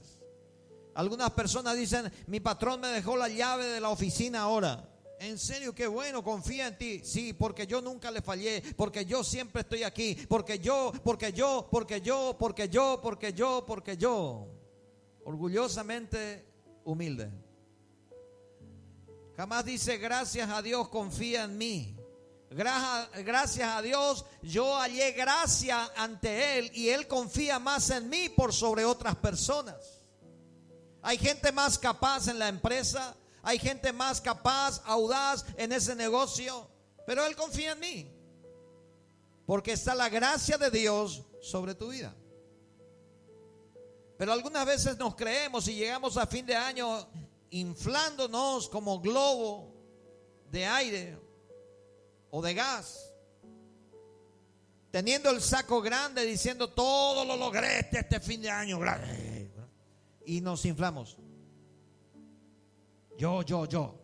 Algunas 0.95 1.31
personas 1.31 1.75
dicen, 1.75 2.13
mi 2.27 2.39
patrón 2.39 2.83
me 2.83 2.89
dejó 2.89 3.17
la 3.17 3.31
llave 3.31 3.65
de 3.65 3.81
la 3.81 3.89
oficina 3.89 4.43
ahora. 4.43 4.87
En 5.21 5.39
serio, 5.39 5.75
qué 5.75 5.87
bueno, 5.87 6.23
confía 6.23 6.67
en 6.67 6.77
ti. 6.77 7.01
Sí, 7.03 7.33
porque 7.33 7.67
yo 7.67 7.81
nunca 7.81 8.11
le 8.11 8.21
fallé, 8.21 8.63
porque 8.77 9.07
yo 9.07 9.25
siempre 9.25 9.63
estoy 9.63 9.85
aquí, 9.85 10.19
porque 10.29 10.59
yo, 10.59 10.93
porque 11.03 11.33
yo, 11.33 11.67
porque 11.71 12.03
yo, 12.03 12.37
porque 12.39 12.69
yo, 12.69 13.01
porque 13.03 13.33
yo, 13.33 13.65
porque 13.67 13.97
yo 13.97 14.64
orgullosamente 15.25 16.47
humilde. 16.85 17.31
Jamás 19.37 19.65
dice 19.65 19.99
gracias 19.99 20.49
a 20.49 20.63
Dios, 20.63 20.89
confía 20.89 21.45
en 21.45 21.59
mí. 21.59 21.97
Gracias 22.51 23.69
a 23.69 23.83
Dios, 23.83 24.25
yo 24.43 24.77
hallé 24.77 25.11
gracia 25.13 25.91
ante 25.97 26.59
Él 26.59 26.71
y 26.73 26.89
Él 26.91 27.09
confía 27.09 27.59
más 27.59 27.91
en 27.91 28.09
mí 28.09 28.29
por 28.29 28.53
sobre 28.53 28.85
otras 28.85 29.17
personas. 29.17 30.05
Hay 31.03 31.19
gente 31.19 31.51
más 31.51 31.79
capaz 31.79 32.29
en 32.29 32.39
la 32.39 32.49
empresa, 32.49 33.17
hay 33.43 33.59
gente 33.59 33.93
más 33.93 34.21
capaz, 34.21 34.81
audaz 34.85 35.45
en 35.57 35.73
ese 35.73 35.97
negocio, 35.97 36.71
pero 37.07 37.27
Él 37.27 37.35
confía 37.35 37.73
en 37.73 37.81
mí. 37.81 38.11
Porque 39.47 39.73
está 39.73 39.97
la 39.97 40.09
gracia 40.09 40.57
de 40.57 40.71
Dios 40.71 41.25
sobre 41.43 41.75
tu 41.75 41.89
vida. 41.89 42.15
Pero 44.17 44.33
algunas 44.33 44.65
veces 44.65 44.97
nos 44.99 45.15
creemos 45.15 45.67
y 45.69 45.75
llegamos 45.75 46.17
a 46.17 46.27
fin 46.27 46.47
de 46.47 46.55
año 46.55 47.09
inflándonos 47.51 48.69
como 48.69 49.01
globo 49.01 49.75
de 50.51 50.67
aire 50.67 51.19
o 52.31 52.41
de 52.41 52.55
gas. 52.55 53.13
Teniendo 54.91 55.31
el 55.31 55.41
saco 55.41 55.83
grande 55.83 56.25
diciendo 56.25 56.71
todo 56.71 57.25
lo 57.25 57.37
logré 57.37 57.81
este, 57.81 58.01
este 58.01 58.21
fin 58.21 58.43
de 58.43 58.51
año. 58.51 58.79
Y 60.25 60.41
nos 60.41 60.65
inflamos. 60.65 61.17
Yo, 63.17 63.43
yo, 63.43 63.67
yo 63.67 64.04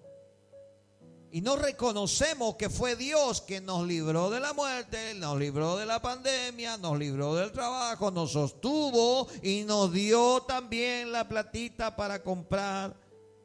y 1.33 1.43
no 1.43 1.57
reconocemos 1.57 2.57
que 2.57 2.69
fue 2.69 2.97
Dios 2.97 3.41
que 3.41 3.61
nos 3.61 3.87
libró 3.87 4.31
de 4.31 4.41
la 4.41 4.53
muerte, 4.53 5.15
nos 5.15 5.39
libró 5.39 5.77
de 5.77 5.87
la 5.87 6.03
pandemia, 6.03 6.77
nos 6.77 6.99
libró 6.99 7.37
del 7.37 7.53
trabajo, 7.53 8.11
nos 8.11 8.33
sostuvo 8.33 9.29
y 9.43 9.63
nos 9.63 9.93
dio 9.93 10.43
también 10.43 11.13
la 11.13 11.29
platita 11.29 11.95
para 11.95 12.23
comprar 12.23 12.97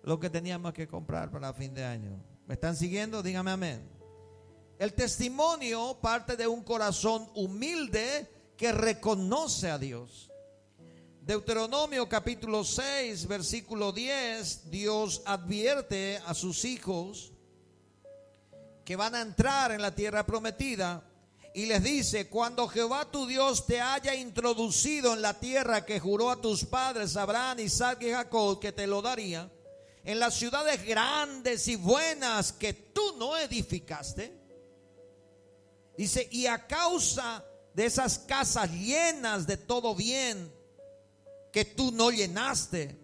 lo 0.04 0.20
que 0.20 0.32
teníamos 0.32 0.74
que 0.74 0.88
comprar 0.88 1.30
para 1.30 1.54
fin 1.54 1.74
de 1.76 1.86
año. 1.86 2.24
¿Me 2.48 2.56
están 2.56 2.76
siguiendo? 2.76 3.22
Dígame 3.22 3.52
amén. 3.52 3.88
El 4.80 4.94
testimonio 4.94 6.00
parte 6.02 6.36
de 6.36 6.48
un 6.48 6.64
corazón 6.64 7.30
humilde 7.36 8.28
que 8.58 8.72
reconoce 8.72 9.70
a 9.70 9.78
Dios. 9.78 10.32
Deuteronomio 11.22 12.10
capítulo 12.10 12.64
6, 12.64 13.28
versículo 13.28 13.92
10, 13.92 14.70
Dios 14.70 15.22
advierte 15.26 16.18
a 16.26 16.34
sus 16.34 16.66
hijos 16.66 17.35
que 18.86 18.96
van 18.96 19.16
a 19.16 19.22
entrar 19.22 19.72
en 19.72 19.82
la 19.82 19.94
tierra 19.94 20.26
prometida. 20.26 21.04
Y 21.56 21.66
les 21.66 21.82
dice, 21.82 22.30
cuando 22.30 22.68
Jehová 22.68 23.10
tu 23.10 23.26
Dios 23.26 23.66
te 23.66 23.82
haya 23.82 24.14
introducido 24.14 25.14
en 25.14 25.22
la 25.22 25.34
tierra 25.40 25.86
que 25.86 26.00
juró 26.00 26.30
a 26.30 26.40
tus 26.40 26.66
padres, 26.66 27.16
Abraham, 27.18 27.60
Isaac 27.60 28.04
y 28.04 28.12
Jacob, 28.12 28.60
que 28.60 28.72
te 28.72 28.86
lo 28.86 29.02
daría, 29.02 29.50
en 30.04 30.20
las 30.20 30.36
ciudades 30.36 30.86
grandes 30.86 31.68
y 31.68 31.78
buenas 31.78 32.54
que 32.54 32.74
tú 32.74 33.16
no 33.18 33.36
edificaste, 33.38 34.38
dice, 35.98 36.28
y 36.30 36.46
a 36.46 36.68
causa 36.68 37.44
de 37.74 37.86
esas 37.86 38.20
casas 38.20 38.70
llenas 38.72 39.48
de 39.48 39.58
todo 39.58 39.96
bien 39.96 40.54
que 41.52 41.66
tú 41.66 41.92
no 41.92 42.12
llenaste, 42.12 43.00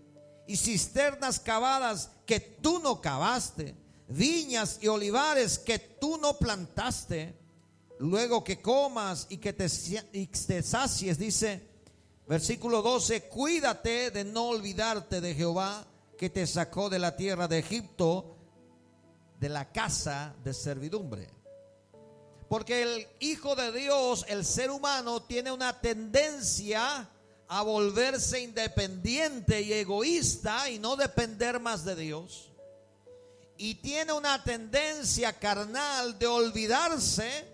y 0.45 0.57
cisternas 0.57 1.39
cavadas 1.39 2.11
que 2.25 2.39
tú 2.41 2.79
no 2.79 2.99
cavaste, 2.99 3.80
viñas 4.11 4.79
y 4.81 4.87
olivares 4.87 5.59
que 5.59 5.79
tú 5.79 6.17
no 6.17 6.37
plantaste, 6.37 7.35
luego 7.99 8.43
que 8.43 8.61
comas 8.61 9.27
y 9.29 9.37
que 9.37 9.53
te, 9.53 9.67
te 9.67 10.63
sacies, 10.63 11.17
dice 11.17 11.71
versículo 12.27 12.81
12, 12.81 13.23
cuídate 13.23 14.11
de 14.11 14.23
no 14.23 14.49
olvidarte 14.49 15.19
de 15.19 15.35
Jehová 15.35 15.85
que 16.17 16.29
te 16.29 16.47
sacó 16.47 16.89
de 16.89 16.99
la 16.99 17.15
tierra 17.15 17.47
de 17.47 17.59
Egipto, 17.59 18.37
de 19.39 19.49
la 19.49 19.71
casa 19.71 20.35
de 20.43 20.53
servidumbre. 20.53 21.27
Porque 22.47 22.83
el 22.83 23.07
Hijo 23.19 23.55
de 23.55 23.71
Dios, 23.71 24.25
el 24.27 24.45
ser 24.45 24.71
humano, 24.71 25.23
tiene 25.23 25.51
una 25.51 25.81
tendencia 25.81 27.09
a 27.47 27.61
volverse 27.63 28.39
independiente 28.41 29.61
y 29.61 29.73
egoísta 29.73 30.69
y 30.69 30.79
no 30.79 30.95
depender 30.95 31.59
más 31.59 31.83
de 31.83 31.95
Dios. 31.95 32.50
Y 33.63 33.75
tiene 33.75 34.11
una 34.11 34.43
tendencia 34.43 35.33
carnal 35.33 36.17
de 36.17 36.25
olvidarse 36.25 37.45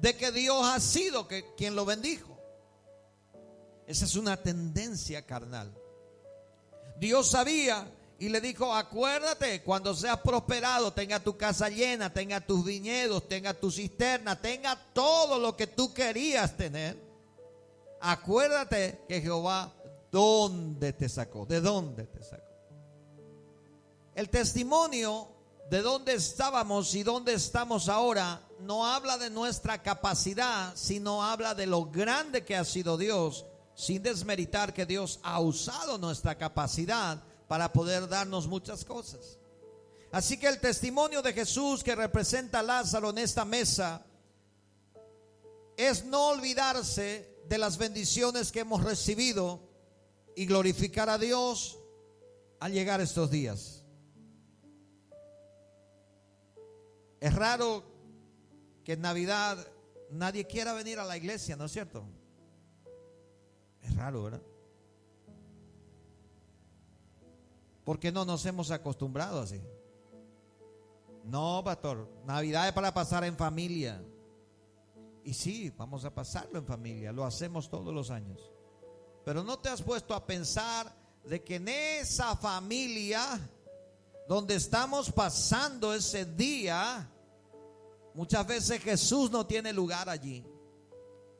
de 0.00 0.16
que 0.16 0.30
Dios 0.30 0.64
ha 0.64 0.78
sido 0.78 1.26
quien 1.56 1.74
lo 1.74 1.84
bendijo. 1.84 2.38
Esa 3.84 4.04
es 4.04 4.14
una 4.14 4.36
tendencia 4.36 5.26
carnal. 5.26 5.76
Dios 7.00 7.30
sabía 7.30 7.84
y 8.16 8.28
le 8.28 8.40
dijo, 8.40 8.72
acuérdate, 8.72 9.64
cuando 9.64 9.92
seas 9.92 10.20
prosperado, 10.20 10.92
tenga 10.92 11.18
tu 11.18 11.36
casa 11.36 11.68
llena, 11.68 12.12
tenga 12.12 12.40
tus 12.40 12.64
viñedos, 12.64 13.26
tenga 13.26 13.52
tu 13.52 13.68
cisterna, 13.72 14.40
tenga 14.40 14.80
todo 14.92 15.36
lo 15.40 15.56
que 15.56 15.66
tú 15.66 15.92
querías 15.92 16.56
tener. 16.56 16.96
Acuérdate 18.00 19.00
que 19.08 19.20
Jehová, 19.20 19.74
¿dónde 20.12 20.92
te 20.92 21.08
sacó? 21.08 21.44
¿De 21.44 21.60
dónde 21.60 22.04
te 22.04 22.22
sacó? 22.22 22.44
El 24.14 24.30
testimonio 24.30 25.34
de 25.70 25.82
dónde 25.82 26.14
estábamos 26.14 26.94
y 26.94 27.02
dónde 27.02 27.34
estamos 27.34 27.88
ahora 27.88 28.40
no 28.60 28.86
habla 28.86 29.18
de 29.18 29.30
nuestra 29.30 29.82
capacidad, 29.82 30.72
sino 30.76 31.22
habla 31.22 31.54
de 31.54 31.66
lo 31.66 31.86
grande 31.86 32.44
que 32.44 32.56
ha 32.56 32.64
sido 32.64 32.96
Dios, 32.96 33.44
sin 33.74 34.02
desmeritar 34.02 34.72
que 34.72 34.86
Dios 34.86 35.18
ha 35.22 35.40
usado 35.40 35.98
nuestra 35.98 36.36
capacidad 36.36 37.22
para 37.48 37.72
poder 37.72 38.08
darnos 38.08 38.46
muchas 38.46 38.84
cosas. 38.84 39.38
Así 40.12 40.38
que 40.38 40.46
el 40.46 40.60
testimonio 40.60 41.20
de 41.20 41.32
Jesús 41.32 41.82
que 41.82 41.94
representa 41.94 42.60
a 42.60 42.62
Lázaro 42.62 43.10
en 43.10 43.18
esta 43.18 43.44
mesa 43.44 44.06
es 45.76 46.04
no 46.04 46.28
olvidarse 46.28 47.36
de 47.48 47.58
las 47.58 47.76
bendiciones 47.76 48.50
que 48.50 48.60
hemos 48.60 48.82
recibido 48.82 49.60
y 50.34 50.46
glorificar 50.46 51.10
a 51.10 51.18
Dios 51.18 51.78
al 52.60 52.72
llegar 52.72 53.00
estos 53.00 53.30
días. 53.30 53.75
Es 57.26 57.34
raro 57.34 57.82
que 58.84 58.92
en 58.92 59.00
Navidad 59.00 59.58
nadie 60.12 60.46
quiera 60.46 60.72
venir 60.74 61.00
a 61.00 61.04
la 61.04 61.16
iglesia, 61.16 61.56
¿no 61.56 61.64
es 61.64 61.72
cierto? 61.72 62.04
Es 63.82 63.96
raro, 63.96 64.22
¿verdad? 64.22 64.42
Porque 67.84 68.12
no 68.12 68.24
nos 68.24 68.46
hemos 68.46 68.70
acostumbrado 68.70 69.40
así. 69.40 69.60
No, 71.24 71.62
pastor, 71.64 72.08
Navidad 72.24 72.68
es 72.68 72.72
para 72.72 72.94
pasar 72.94 73.24
en 73.24 73.36
familia. 73.36 74.00
Y 75.24 75.34
sí, 75.34 75.74
vamos 75.76 76.04
a 76.04 76.14
pasarlo 76.14 76.60
en 76.60 76.64
familia, 76.64 77.10
lo 77.10 77.24
hacemos 77.24 77.68
todos 77.68 77.92
los 77.92 78.12
años. 78.12 78.52
Pero 79.24 79.42
no 79.42 79.58
te 79.58 79.68
has 79.68 79.82
puesto 79.82 80.14
a 80.14 80.24
pensar 80.24 80.94
de 81.24 81.42
que 81.42 81.56
en 81.56 81.66
esa 81.66 82.36
familia 82.36 83.40
donde 84.28 84.54
estamos 84.54 85.10
pasando 85.10 85.92
ese 85.92 86.24
día, 86.24 87.10
muchas 88.16 88.44
veces 88.46 88.82
Jesús 88.82 89.30
no 89.30 89.46
tiene 89.46 89.72
lugar 89.72 90.08
allí. 90.08 90.44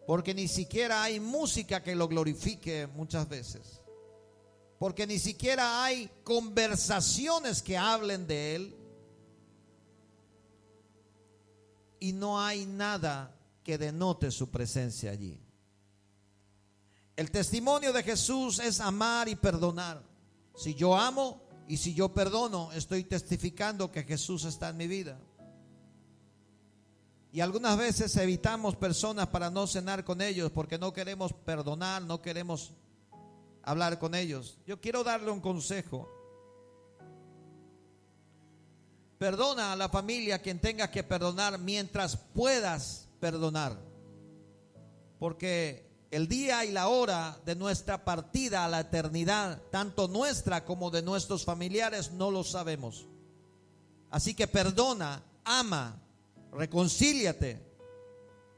Porque 0.07 0.33
ni 0.33 0.47
siquiera 0.47 1.03
hay 1.03 1.19
música 1.19 1.83
que 1.83 1.97
lo 1.97 2.07
glorifique 2.07 2.87
muchas 2.87 3.29
veces 3.29 3.81
porque 4.79 5.07
ni 5.07 5.19
siquiera 5.19 5.85
hay 5.85 6.11
conversaciones 6.23 7.63
que 7.63 7.77
hablen 7.77 8.27
de 8.27 8.57
Él. 8.57 8.77
Y 11.99 12.13
no 12.13 12.41
hay 12.41 12.67
nada 12.67 13.35
que 13.65 13.79
denote 13.79 14.31
su 14.31 14.51
presencia 14.51 15.11
allí. 15.11 15.41
El 17.17 17.31
testimonio 17.31 17.93
de 17.95 18.03
Jesús 18.03 18.59
es 18.59 18.81
amar 18.81 19.29
y 19.29 19.35
perdonar. 19.35 20.03
Si 20.55 20.75
yo 20.75 20.95
amo 20.95 21.43
y 21.67 21.79
si 21.79 21.95
yo 21.95 22.13
perdono, 22.13 22.71
estoy 22.73 23.05
testificando 23.05 23.91
que 23.91 24.05
Jesús 24.05 24.45
está 24.45 24.69
en 24.69 24.77
mi 24.77 24.87
vida. 24.87 25.19
Y 27.37 27.43
algunas 27.43 27.77
veces 27.77 28.17
evitamos 28.17 28.77
personas 28.77 29.27
para 29.27 29.51
no 29.51 29.67
cenar 29.67 30.07
con 30.07 30.23
ellos 30.23 30.51
porque 30.51 30.79
no 30.79 30.95
queremos 30.95 31.35
perdonar, 31.35 32.01
no 32.01 32.23
queremos 32.23 32.73
hablar 33.63 33.99
con 33.99 34.15
ellos. 34.15 34.57
Yo 34.67 34.81
quiero 34.81 35.05
darle 35.05 35.31
un 35.31 35.43
consejo. 35.43 36.09
Perdona 39.19 39.73
a 39.73 39.77
la 39.77 39.91
familia 39.91 40.41
quien 40.41 40.61
tenga 40.61 40.91
que 40.91 41.03
perdonar 41.03 41.59
mientras 41.59 42.17
puedas 42.17 43.07
perdonar. 43.21 43.79
Porque 45.19 46.07
el 46.11 46.29
día 46.29 46.65
y 46.65 46.73
la 46.73 46.89
hora 46.89 47.39
de 47.45 47.55
nuestra 47.55 48.03
partida 48.03 48.65
a 48.65 48.69
la 48.69 48.81
eternidad, 48.81 49.61
tanto 49.71 50.09
nuestra 50.09 50.65
como 50.65 50.91
de 50.91 51.03
nuestros 51.03 51.45
familiares, 51.45 52.13
no 52.13 52.31
lo 52.31 52.43
sabemos. 52.45 53.07
Así 54.11 54.33
que 54.33 54.49
perdona, 54.49 55.23
ama, 55.45 56.01
reconcíliate, 56.53 57.61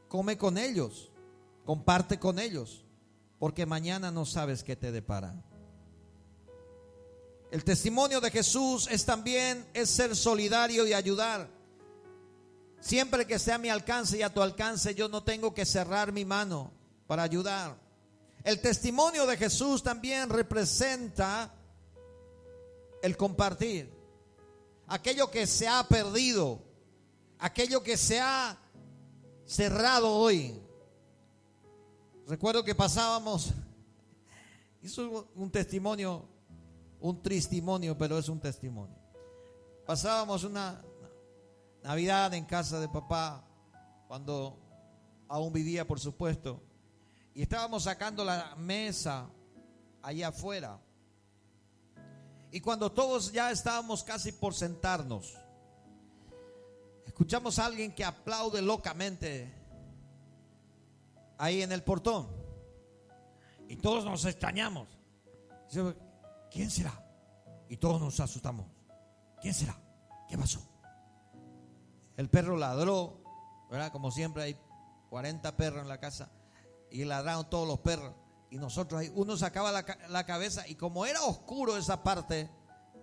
come 0.08 0.36
con 0.38 0.58
ellos, 0.58 1.12
comparte 1.64 2.18
con 2.18 2.38
ellos 2.38 2.84
porque 3.38 3.66
mañana 3.66 4.10
no 4.10 4.26
sabes 4.26 4.64
qué 4.64 4.76
te 4.76 4.90
depara. 4.90 5.34
El 7.50 7.64
testimonio 7.64 8.20
de 8.20 8.30
Jesús 8.30 8.88
es 8.90 9.04
también 9.04 9.66
es 9.72 9.88
ser 9.88 10.14
solidario 10.14 10.86
y 10.86 10.92
ayudar. 10.92 11.48
Siempre 12.80 13.26
que 13.26 13.38
sea 13.38 13.56
a 13.56 13.58
mi 13.58 13.70
alcance 13.70 14.18
y 14.18 14.22
a 14.22 14.32
tu 14.32 14.42
alcance, 14.42 14.94
yo 14.94 15.08
no 15.08 15.22
tengo 15.22 15.54
que 15.54 15.64
cerrar 15.64 16.12
mi 16.12 16.24
mano 16.24 16.72
para 17.06 17.22
ayudar. 17.22 17.76
El 18.44 18.60
testimonio 18.60 19.26
de 19.26 19.36
Jesús 19.36 19.82
también 19.82 20.28
representa 20.28 21.54
el 23.02 23.16
compartir. 23.16 23.92
Aquello 24.86 25.30
que 25.30 25.46
se 25.46 25.66
ha 25.66 25.86
perdido, 25.88 26.62
aquello 27.38 27.82
que 27.82 27.96
se 27.96 28.20
ha 28.20 28.58
cerrado 29.44 30.12
hoy. 30.12 30.60
Recuerdo 32.26 32.62
que 32.62 32.74
pasábamos, 32.74 33.52
hizo 34.82 35.28
un 35.34 35.50
testimonio, 35.50 36.28
un 37.00 37.22
testimonio, 37.22 37.96
pero 37.96 38.18
es 38.18 38.28
un 38.28 38.40
testimonio. 38.40 38.96
Pasábamos 39.86 40.44
una 40.44 40.82
Navidad 41.82 42.34
en 42.34 42.44
casa 42.44 42.80
de 42.80 42.88
papá, 42.88 43.44
cuando 44.06 44.58
aún 45.28 45.52
vivía, 45.52 45.86
por 45.86 46.00
supuesto, 46.00 46.60
y 47.34 47.42
estábamos 47.42 47.84
sacando 47.84 48.24
la 48.24 48.54
mesa 48.56 49.30
allá 50.02 50.28
afuera. 50.28 50.78
Y 52.50 52.60
cuando 52.60 52.90
todos 52.90 53.32
ya 53.32 53.50
estábamos 53.50 54.02
casi 54.02 54.32
por 54.32 54.54
sentarnos, 54.54 55.34
escuchamos 57.18 57.58
a 57.58 57.66
alguien 57.66 57.92
que 57.92 58.04
aplaude 58.04 58.62
locamente 58.62 59.52
ahí 61.36 61.62
en 61.62 61.72
el 61.72 61.82
portón. 61.82 62.28
Y 63.66 63.74
todos 63.74 64.04
nos 64.04 64.24
extrañamos. 64.24 64.86
¿Quién 66.48 66.70
será? 66.70 66.92
Y 67.68 67.76
todos 67.76 68.00
nos 68.00 68.20
asustamos. 68.20 68.66
¿Quién 69.42 69.52
será? 69.52 69.76
¿Qué 70.28 70.38
pasó? 70.38 70.60
El 72.16 72.30
perro 72.30 72.56
ladró, 72.56 73.20
¿verdad? 73.68 73.90
Como 73.90 74.12
siempre 74.12 74.44
hay 74.44 74.56
40 75.10 75.56
perros 75.56 75.82
en 75.82 75.88
la 75.88 75.98
casa 75.98 76.30
y 76.88 77.04
ladraron 77.04 77.50
todos 77.50 77.66
los 77.66 77.80
perros. 77.80 78.14
Y 78.48 78.58
nosotros 78.58 79.00
ahí, 79.00 79.12
uno 79.12 79.36
sacaba 79.36 79.72
la, 79.72 79.84
la 80.08 80.24
cabeza 80.24 80.68
y 80.68 80.76
como 80.76 81.04
era 81.04 81.20
oscuro 81.22 81.76
esa 81.76 82.00
parte, 82.04 82.48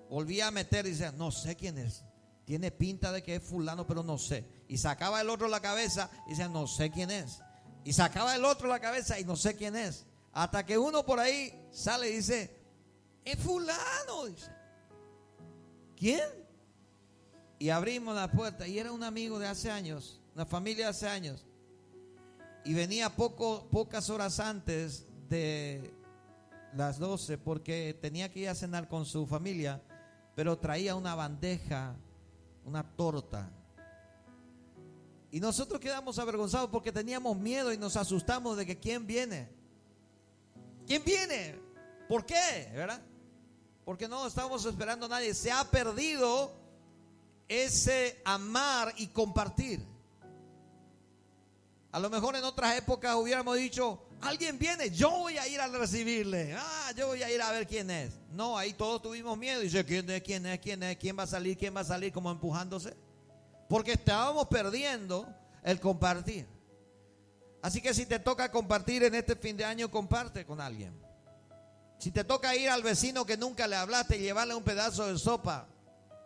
volvía 0.10 0.48
a 0.48 0.52
meter 0.52 0.86
y 0.86 0.92
decía, 0.92 1.12
no 1.12 1.32
sé 1.32 1.58
quién 1.58 1.78
es. 1.78 2.06
Tiene 2.46 2.72
pinta 2.72 3.12
de 3.12 3.24
que 3.24 3.36
es 3.36 3.44
fulano, 3.44 3.88
pero 3.88 4.04
no 4.04 4.18
sé. 4.18 4.46
Y 4.68 4.78
sacaba 4.78 5.22
el 5.22 5.30
otro 5.30 5.48
la 5.48 5.60
cabeza 5.60 6.10
y 6.28 6.32
decía, 6.32 6.48
no 6.48 6.68
sé 6.68 6.92
quién 6.92 7.12
es. 7.12 7.42
Y 7.84 7.94
sacaba 7.94 8.36
el 8.36 8.46
otro 8.46 8.68
la 8.68 8.80
cabeza 8.80 9.20
y 9.20 9.26
no 9.26 9.36
sé 9.36 9.56
quién 9.56 9.76
es. 9.76 10.06
Hasta 10.32 10.66
que 10.66 10.78
uno 10.78 11.06
por 11.06 11.20
ahí 11.20 11.68
sale 11.72 12.10
y 12.10 12.18
dice, 12.18 12.56
es 13.24 13.40
fulano. 13.40 14.26
Dice, 14.28 14.52
¿quién? 15.96 16.46
Y 17.58 17.70
abrimos 17.70 18.16
la 18.16 18.32
puerta 18.32 18.68
y 18.68 18.78
era 18.78 18.92
un 18.92 19.04
amigo 19.04 19.40
de 19.40 19.48
hace 19.48 19.72
años, 19.72 20.22
una 20.34 20.46
familia 20.46 20.86
de 20.86 20.92
hace 20.92 21.08
años. 21.08 21.46
Y 22.64 22.74
venía 22.74 23.16
poco, 23.16 23.68
pocas 23.72 24.10
horas 24.10 24.40
antes 24.40 25.06
de 25.30 25.94
las 26.76 27.00
12 27.00 27.38
porque 27.38 27.98
tenía 28.02 28.32
que 28.32 28.42
ir 28.42 28.50
a 28.50 28.56
cenar 28.56 28.88
con 28.88 29.06
su 29.06 29.26
familia, 29.26 29.82
pero 30.36 30.58
traía 30.58 30.96
una 30.96 31.16
bandeja, 31.16 31.96
una 32.66 32.84
torta 32.84 33.50
y 35.36 35.42
nosotros 35.42 35.82
quedamos 35.82 36.18
avergonzados 36.18 36.70
porque 36.70 36.94
teníamos 36.94 37.36
miedo 37.36 37.74
y 37.74 37.78
nos 37.78 37.98
asustamos 37.98 38.56
de 38.56 38.66
que 38.66 38.80
quién 38.80 39.06
viene. 39.06 39.50
¿Quién 40.88 41.04
viene? 41.04 41.60
¿Por 42.08 42.26
qué? 42.26 42.72
¿Verdad? 42.74 43.02
Porque 43.84 44.08
no 44.08 44.26
estamos 44.28 44.66
esperando 44.66 45.08
a 45.08 45.10
nadie. 45.10 45.34
Se 45.34 45.52
ha 45.52 45.70
perdido 45.70 46.54
ese 47.50 48.22
amar 48.24 48.94
y 48.96 49.08
compartir. 49.08 49.86
A 51.92 52.00
lo 52.00 52.10
mejor 52.10 52.38
en 52.38 52.46
otras 52.46 52.78
épocas 52.78 53.14
hubiéramos 53.18 53.58
dicho, 53.58 54.05
alguien 54.22 54.58
viene, 54.58 54.90
yo 54.90 55.12
voy 55.12 55.38
a 55.38 55.48
ir 55.48 55.60
a 55.60 55.68
recibirle. 55.68 56.56
Ah, 56.58 56.92
yo 56.96 57.08
voy 57.08 57.24
a 57.24 57.32
ir 57.32 57.42
a 57.42 57.52
ver 57.52 57.68
quién 57.68 57.90
es. 57.90 58.14
No, 58.32 58.58
ahí 58.58 58.74
todos 58.74 59.02
tuvimos 59.02 59.38
miedo. 59.38 59.62
Y 59.62 59.66
dice, 59.66 59.86
¿quién 59.86 60.10
es? 60.10 60.22
¿Quién 60.22 60.46
es? 60.46 60.60
¿Quién 60.60 60.84
es? 60.84 60.98
¿Quién 60.98 61.18
va 61.18 61.24
a 61.24 61.28
salir? 61.28 61.58
¿Quién 61.58 61.76
va 61.76 61.82
a 61.82 61.86
salir? 61.86 62.12
Como 62.12 62.32
empujándose. 62.32 62.96
Porque 63.70 63.94
estábamos 63.94 64.48
perdiendo 64.48 65.28
el 65.64 65.80
compartir. 65.80 66.48
Así 67.62 67.82
que 67.82 67.94
si 67.94 68.06
te 68.06 68.20
toca 68.20 68.52
compartir 68.52 69.04
en 69.04 69.16
este 69.16 69.36
fin 69.36 69.58
de 69.58 69.66
año, 69.66 69.90
comparte 69.90 70.46
con 70.46 70.62
alguien. 70.62 70.94
Si 71.98 72.12
te 72.12 72.24
toca 72.24 72.56
ir 72.56 72.70
al 72.70 72.84
vecino 72.84 73.26
que 73.26 73.38
nunca 73.38 73.68
le 73.68 73.76
hablaste 73.76 74.18
y 74.18 74.22
llevarle 74.22 74.54
un 74.54 74.64
pedazo 74.64 75.08
de 75.08 75.18
sopa, 75.18 75.68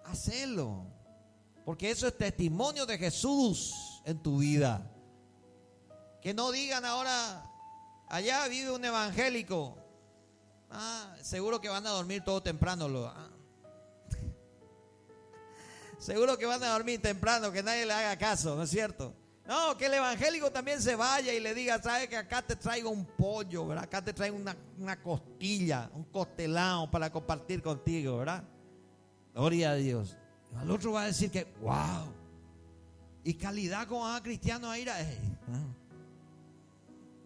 hacelo. 0.04 0.86
Porque 1.64 1.92
eso 1.92 2.08
es 2.08 2.18
testimonio 2.18 2.86
de 2.86 2.98
Jesús 2.98 4.02
en 4.04 4.22
tu 4.22 4.40
vida. 4.40 4.92
Que 6.22 6.34
no 6.34 6.52
digan 6.52 6.84
ahora, 6.84 7.50
allá 8.10 8.48
vive 8.48 8.72
un 8.72 8.84
evangélico. 8.84 9.78
Ah, 10.72 11.16
seguro 11.22 11.62
que 11.62 11.70
van 11.70 11.86
a 11.88 11.92
dormir 11.92 12.24
todo 12.24 12.42
temprano. 12.42 12.88
Lo, 12.88 13.08
ah. 13.08 13.30
Seguro 16.00 16.38
que 16.38 16.46
van 16.46 16.64
a 16.64 16.70
dormir 16.70 17.02
temprano, 17.02 17.52
que 17.52 17.64
nadie 17.64 17.86
le 17.86 17.94
haga 17.94 18.18
caso, 18.18 18.56
¿no 18.56 18.64
es 18.64 18.70
cierto? 18.70 19.14
No, 19.48 19.76
que 19.78 19.88
el 19.88 19.96
evangélico 19.96 20.52
también 20.52 20.80
se 20.80 20.96
vaya 20.96 21.34
y 21.34 21.40
le 21.40 21.56
diga, 21.56 21.82
¿sabes 21.82 22.08
que 22.08 22.16
acá 22.16 22.44
te 22.44 22.56
traigo 22.56 22.92
un 22.92 23.04
pollo, 23.04 23.66
¿verdad? 23.66 23.86
Acá 23.86 24.00
te 24.00 24.14
traigo 24.14 24.36
una, 24.38 24.56
una 24.78 25.02
costilla, 25.02 25.90
un 25.96 26.04
costelado 26.04 26.92
para 26.92 27.12
compartir 27.12 27.64
contigo, 27.64 28.20
¿verdad? 28.20 28.44
Gloria 29.34 29.72
a 29.72 29.76
Dios. 29.76 30.16
Al 30.56 30.70
otro 30.70 30.92
va 30.92 31.04
a 31.04 31.06
decir 31.08 31.32
que, 31.32 31.46
wow. 31.62 32.14
Y 33.24 33.34
calidad 33.34 33.88
como 33.88 34.08
a 34.08 34.22
cristiano 34.22 34.70
a 34.70 34.78
ir 34.78 34.90
a 34.90 35.00
él. 35.00 35.18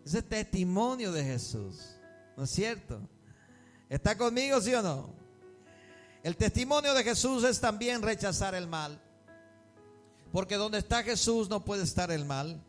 Ese 0.06 0.22
testimonio 0.22 1.12
de 1.12 1.24
Jesús. 1.24 1.96
¿No 2.36 2.44
es 2.44 2.50
cierto? 2.50 3.00
¿Está 3.90 4.18
conmigo, 4.18 4.60
sí 4.60 4.74
o 4.74 4.82
no? 4.82 5.14
El 6.24 6.36
testimonio 6.36 6.94
de 6.94 7.04
Jesús 7.04 7.44
es 7.44 7.60
también 7.60 8.02
rechazar 8.02 8.56
el 8.56 8.68
mal. 8.68 9.00
Porque 10.32 10.56
donde 10.56 10.80
está 10.80 11.04
Jesús 11.04 11.50
no 11.50 11.64
puede 11.64 11.84
estar 11.84 12.12
el 12.12 12.26
mal. 12.26 12.64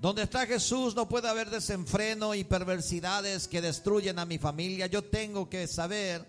Donde 0.00 0.22
está 0.22 0.46
Jesús 0.46 0.96
no 0.96 1.08
puede 1.08 1.28
haber 1.28 1.50
desenfreno 1.50 2.34
y 2.34 2.44
perversidades 2.44 3.46
que 3.46 3.60
destruyen 3.60 4.18
a 4.18 4.26
mi 4.26 4.38
familia. 4.38 4.86
Yo 4.86 5.02
tengo 5.02 5.48
que 5.48 5.66
saber 5.66 6.26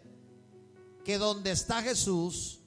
que 1.04 1.18
donde 1.18 1.52
está 1.52 1.82
Jesús, 1.82 2.60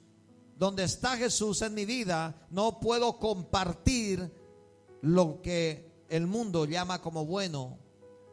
donde 0.57 0.83
está 0.83 1.15
Jesús 1.17 1.61
en 1.61 1.73
mi 1.73 1.85
vida, 1.85 2.47
no 2.49 2.79
puedo 2.79 3.19
compartir 3.19 4.31
lo 5.01 5.41
que 5.41 5.86
el 6.09 6.27
mundo 6.27 6.65
llama 6.65 7.01
como 7.01 7.25
bueno, 7.25 7.77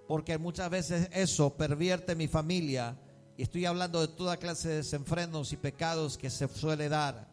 porque 0.06 0.38
muchas 0.38 0.70
veces 0.70 1.08
eso 1.12 1.56
pervierte 1.56 2.14
mi 2.14 2.28
familia. 2.28 2.96
Y 3.36 3.42
estoy 3.42 3.66
hablando 3.66 4.00
de 4.00 4.08
toda 4.08 4.36
clase 4.36 4.68
de 4.68 4.76
desenfrenos 4.76 5.52
y 5.52 5.56
pecados 5.56 6.16
que 6.16 6.30
se 6.30 6.46
suele 6.48 6.88
dar. 6.88 7.28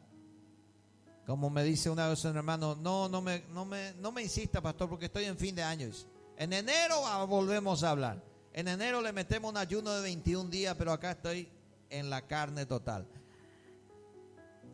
Como 1.25 1.49
me 1.49 1.63
dice 1.63 1.89
una 1.89 2.08
vez 2.08 2.25
un 2.25 2.36
hermano, 2.36 2.75
no, 2.75 3.08
no 3.08 3.21
me, 3.21 3.43
no 3.49 3.65
me, 3.65 3.93
no 3.93 4.12
me 4.12 4.23
insista, 4.23 4.62
pastor, 4.62 4.89
porque 4.89 5.06
estoy 5.06 5.25
en 5.25 5.38
fin 5.38 5.56
de 5.56 5.63
años. 5.63 6.08
En 6.38 6.54
enero 6.54 6.95
volvemos 7.27 7.84
a 7.84 7.91
hablar. 7.91 8.23
En 8.54 8.67
enero 8.67 9.01
le 9.01 9.13
metemos 9.13 9.51
un 9.51 9.58
ayuno 9.58 9.91
de 9.91 10.01
21 10.01 10.49
días, 10.49 10.75
pero 10.77 10.91
acá 10.91 11.12
estoy 11.12 11.47
en 11.89 12.10
la 12.10 12.23
carne 12.23 12.65
total. 12.65 13.08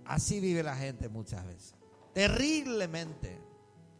Así 0.05 0.39
vive 0.39 0.63
la 0.63 0.75
gente 0.75 1.09
muchas 1.09 1.45
veces. 1.45 1.75
Terriblemente. 2.13 3.46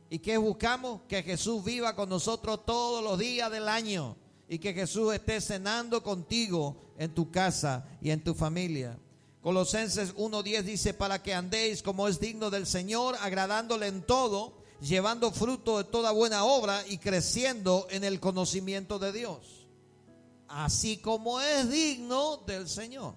¿Y 0.10 0.20
qué 0.20 0.38
buscamos? 0.38 1.02
Que 1.08 1.24
Jesús 1.24 1.63
viva 1.63 1.96
con 1.96 2.10
nosotros 2.10 2.65
todos 2.65 3.04
los 3.04 3.20
días 3.20 3.52
del 3.52 3.67
año 3.67 4.15
y 4.48 4.60
que 4.60 4.74
Jesús 4.74 5.13
esté 5.13 5.41
cenando 5.41 6.02
contigo 6.02 6.78
en 6.98 7.13
tu 7.13 7.30
casa 7.30 7.86
y 8.02 8.12
en 8.12 8.24
tu 8.24 8.34
familia. 8.34 8.98
Colosenses 9.41 10.15
1.10 10.15 10.63
dice, 10.63 10.93
para 10.93 11.22
que 11.22 11.34
andéis 11.34 11.84
como 11.84 12.08
es 12.08 12.20
digno 12.20 12.50
del 12.50 12.65
Señor, 12.65 13.15
agradándole 13.22 13.88
en 13.88 14.02
todo, 14.02 14.58
llevando 14.82 15.32
fruto 15.32 15.78
de 15.78 15.84
toda 15.84 16.12
buena 16.12 16.46
obra 16.46 16.86
y 16.88 16.98
creciendo 16.98 17.88
en 17.89 18.04
el 18.04 18.20
conocimiento 18.20 19.00
de 19.00 19.12
Dios, 19.12 19.67
así 20.48 20.98
como 20.98 21.41
es 21.41 21.70
digno 21.70 22.38
del 22.46 22.67
Señor. 22.67 23.15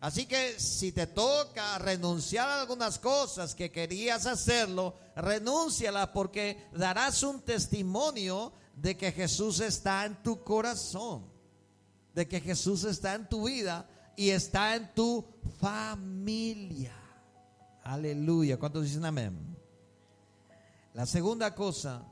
Así 0.00 0.24
que 0.24 0.58
si 0.58 0.92
te 0.92 1.06
toca 1.06 1.78
renunciar 1.78 2.48
a 2.48 2.62
algunas 2.62 2.98
cosas 2.98 3.54
que 3.54 3.70
querías 3.70 4.24
hacerlo, 4.24 4.94
renúncialas 5.14 6.08
porque 6.08 6.68
darás 6.72 7.22
un 7.22 7.42
testimonio 7.42 8.54
de 8.74 8.96
que 8.96 9.12
Jesús 9.12 9.60
está 9.60 10.06
en 10.06 10.22
tu 10.22 10.42
corazón, 10.42 11.26
de 12.14 12.26
que 12.26 12.40
Jesús 12.40 12.84
está 12.84 13.14
en 13.14 13.28
tu 13.28 13.46
vida 13.46 13.86
y 14.16 14.30
está 14.30 14.74
en 14.74 14.90
tu 14.94 15.22
familia. 15.58 16.96
Aleluya. 17.84 18.58
¿Cuántos 18.58 18.84
dicen 18.84 19.04
amén? 19.04 19.56
La 20.94 21.04
segunda 21.04 21.54
cosa 21.54 22.02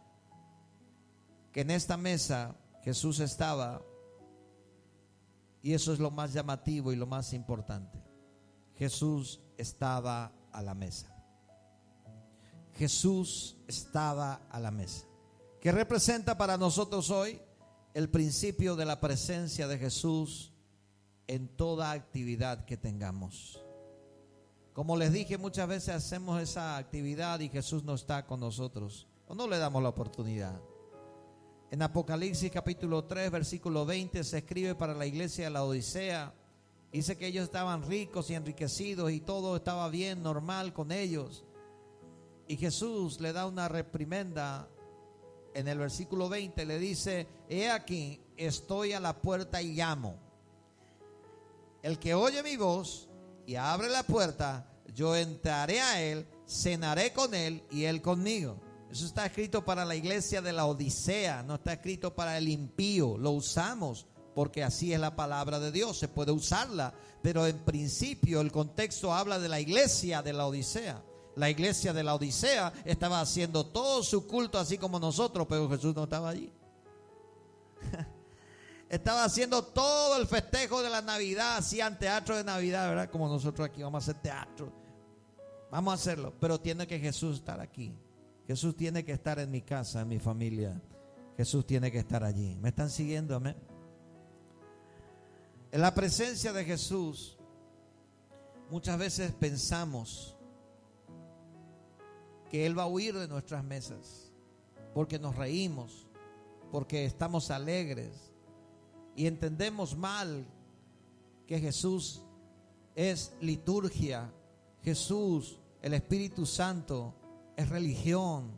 que 1.52 1.62
en 1.62 1.70
esta 1.70 1.96
mesa 1.96 2.54
Jesús 2.84 3.20
estaba 3.20 3.80
y 5.68 5.74
eso 5.74 5.92
es 5.92 5.98
lo 5.98 6.10
más 6.10 6.32
llamativo 6.32 6.94
y 6.94 6.96
lo 6.96 7.06
más 7.06 7.34
importante. 7.34 8.02
Jesús 8.76 9.38
estaba 9.58 10.32
a 10.50 10.62
la 10.62 10.74
mesa. 10.74 11.14
Jesús 12.72 13.58
estaba 13.66 14.40
a 14.50 14.60
la 14.60 14.70
mesa. 14.70 15.04
¿Qué 15.60 15.70
representa 15.70 16.38
para 16.38 16.56
nosotros 16.56 17.10
hoy? 17.10 17.38
El 17.92 18.08
principio 18.08 18.76
de 18.76 18.86
la 18.86 18.98
presencia 18.98 19.68
de 19.68 19.76
Jesús 19.76 20.54
en 21.26 21.54
toda 21.54 21.92
actividad 21.92 22.64
que 22.64 22.78
tengamos. 22.78 23.62
Como 24.72 24.96
les 24.96 25.12
dije, 25.12 25.36
muchas 25.36 25.68
veces 25.68 25.90
hacemos 25.90 26.40
esa 26.40 26.78
actividad 26.78 27.40
y 27.40 27.50
Jesús 27.50 27.84
no 27.84 27.92
está 27.92 28.24
con 28.24 28.40
nosotros. 28.40 29.06
O 29.26 29.34
no 29.34 29.46
le 29.46 29.58
damos 29.58 29.82
la 29.82 29.90
oportunidad. 29.90 30.58
En 31.70 31.82
Apocalipsis 31.82 32.50
capítulo 32.50 33.04
3, 33.04 33.30
versículo 33.30 33.84
20 33.84 34.24
se 34.24 34.38
escribe 34.38 34.74
para 34.74 34.94
la 34.94 35.04
iglesia 35.04 35.44
de 35.44 35.50
la 35.50 35.64
Odisea. 35.64 36.32
Dice 36.90 37.18
que 37.18 37.26
ellos 37.26 37.44
estaban 37.44 37.86
ricos 37.86 38.30
y 38.30 38.34
enriquecidos 38.34 39.10
y 39.10 39.20
todo 39.20 39.54
estaba 39.54 39.90
bien, 39.90 40.22
normal 40.22 40.72
con 40.72 40.90
ellos. 40.92 41.44
Y 42.46 42.56
Jesús 42.56 43.20
le 43.20 43.34
da 43.34 43.46
una 43.46 43.68
reprimenda 43.68 44.66
en 45.52 45.68
el 45.68 45.76
versículo 45.76 46.30
20. 46.30 46.64
Le 46.64 46.78
dice, 46.78 47.26
he 47.50 47.68
aquí, 47.68 48.18
estoy 48.38 48.94
a 48.94 49.00
la 49.00 49.20
puerta 49.20 49.60
y 49.60 49.74
llamo. 49.74 50.16
El 51.82 51.98
que 51.98 52.14
oye 52.14 52.42
mi 52.42 52.56
voz 52.56 53.10
y 53.46 53.56
abre 53.56 53.90
la 53.90 54.04
puerta, 54.04 54.66
yo 54.94 55.14
entraré 55.14 55.82
a 55.82 56.00
él, 56.00 56.26
cenaré 56.48 57.12
con 57.12 57.34
él 57.34 57.62
y 57.70 57.84
él 57.84 58.00
conmigo. 58.00 58.67
Eso 58.90 59.04
está 59.04 59.26
escrito 59.26 59.64
para 59.64 59.84
la 59.84 59.94
iglesia 59.94 60.40
de 60.40 60.52
la 60.52 60.66
Odisea, 60.66 61.42
no 61.42 61.56
está 61.56 61.74
escrito 61.74 62.14
para 62.14 62.38
el 62.38 62.48
impío. 62.48 63.18
Lo 63.18 63.32
usamos 63.32 64.06
porque 64.34 64.62
así 64.62 64.92
es 64.92 65.00
la 65.00 65.16
palabra 65.16 65.58
de 65.58 65.72
Dios, 65.72 65.98
se 65.98 66.06
puede 66.06 66.30
usarla, 66.30 66.94
pero 67.22 67.44
en 67.46 67.58
principio 67.58 68.40
el 68.40 68.52
contexto 68.52 69.12
habla 69.12 69.40
de 69.40 69.48
la 69.48 69.58
iglesia 69.58 70.22
de 70.22 70.32
la 70.32 70.46
Odisea. 70.46 71.02
La 71.34 71.50
iglesia 71.50 71.92
de 71.92 72.04
la 72.04 72.14
Odisea 72.14 72.72
estaba 72.84 73.20
haciendo 73.20 73.66
todo 73.66 74.02
su 74.04 74.28
culto 74.28 74.56
así 74.56 74.78
como 74.78 75.00
nosotros, 75.00 75.46
pero 75.48 75.68
Jesús 75.68 75.94
no 75.94 76.04
estaba 76.04 76.30
allí. 76.30 76.52
estaba 78.88 79.24
haciendo 79.24 79.62
todo 79.62 80.16
el 80.16 80.26
festejo 80.26 80.82
de 80.82 80.90
la 80.90 81.02
Navidad, 81.02 81.56
hacían 81.56 81.98
teatro 81.98 82.36
de 82.36 82.44
Navidad, 82.44 82.88
¿verdad? 82.88 83.10
Como 83.10 83.28
nosotros 83.28 83.68
aquí 83.68 83.82
vamos 83.82 84.06
a 84.06 84.10
hacer 84.10 84.22
teatro. 84.22 84.72
Vamos 85.70 85.90
a 85.90 85.94
hacerlo, 85.94 86.32
pero 86.40 86.60
tiene 86.60 86.86
que 86.86 87.00
Jesús 87.00 87.38
estar 87.38 87.60
aquí. 87.60 87.92
Jesús 88.48 88.74
tiene 88.74 89.04
que 89.04 89.12
estar 89.12 89.38
en 89.38 89.50
mi 89.50 89.60
casa, 89.60 90.00
en 90.00 90.08
mi 90.08 90.18
familia. 90.18 90.80
Jesús 91.36 91.66
tiene 91.66 91.92
que 91.92 91.98
estar 91.98 92.24
allí. 92.24 92.56
¿Me 92.56 92.70
están 92.70 92.88
siguiendo? 92.88 93.36
Amén. 93.36 93.54
En 95.70 95.82
la 95.82 95.94
presencia 95.94 96.54
de 96.54 96.64
Jesús, 96.64 97.36
muchas 98.70 98.98
veces 98.98 99.32
pensamos 99.32 100.34
que 102.48 102.64
Él 102.64 102.78
va 102.78 102.84
a 102.84 102.86
huir 102.86 103.14
de 103.18 103.28
nuestras 103.28 103.62
mesas, 103.62 104.32
porque 104.94 105.18
nos 105.18 105.36
reímos, 105.36 106.06
porque 106.72 107.04
estamos 107.04 107.50
alegres 107.50 108.32
y 109.14 109.26
entendemos 109.26 109.94
mal 109.94 110.46
que 111.46 111.60
Jesús 111.60 112.22
es 112.94 113.34
liturgia, 113.42 114.32
Jesús, 114.82 115.60
el 115.82 115.92
Espíritu 115.92 116.46
Santo, 116.46 117.14
es 117.58 117.68
religión, 117.70 118.52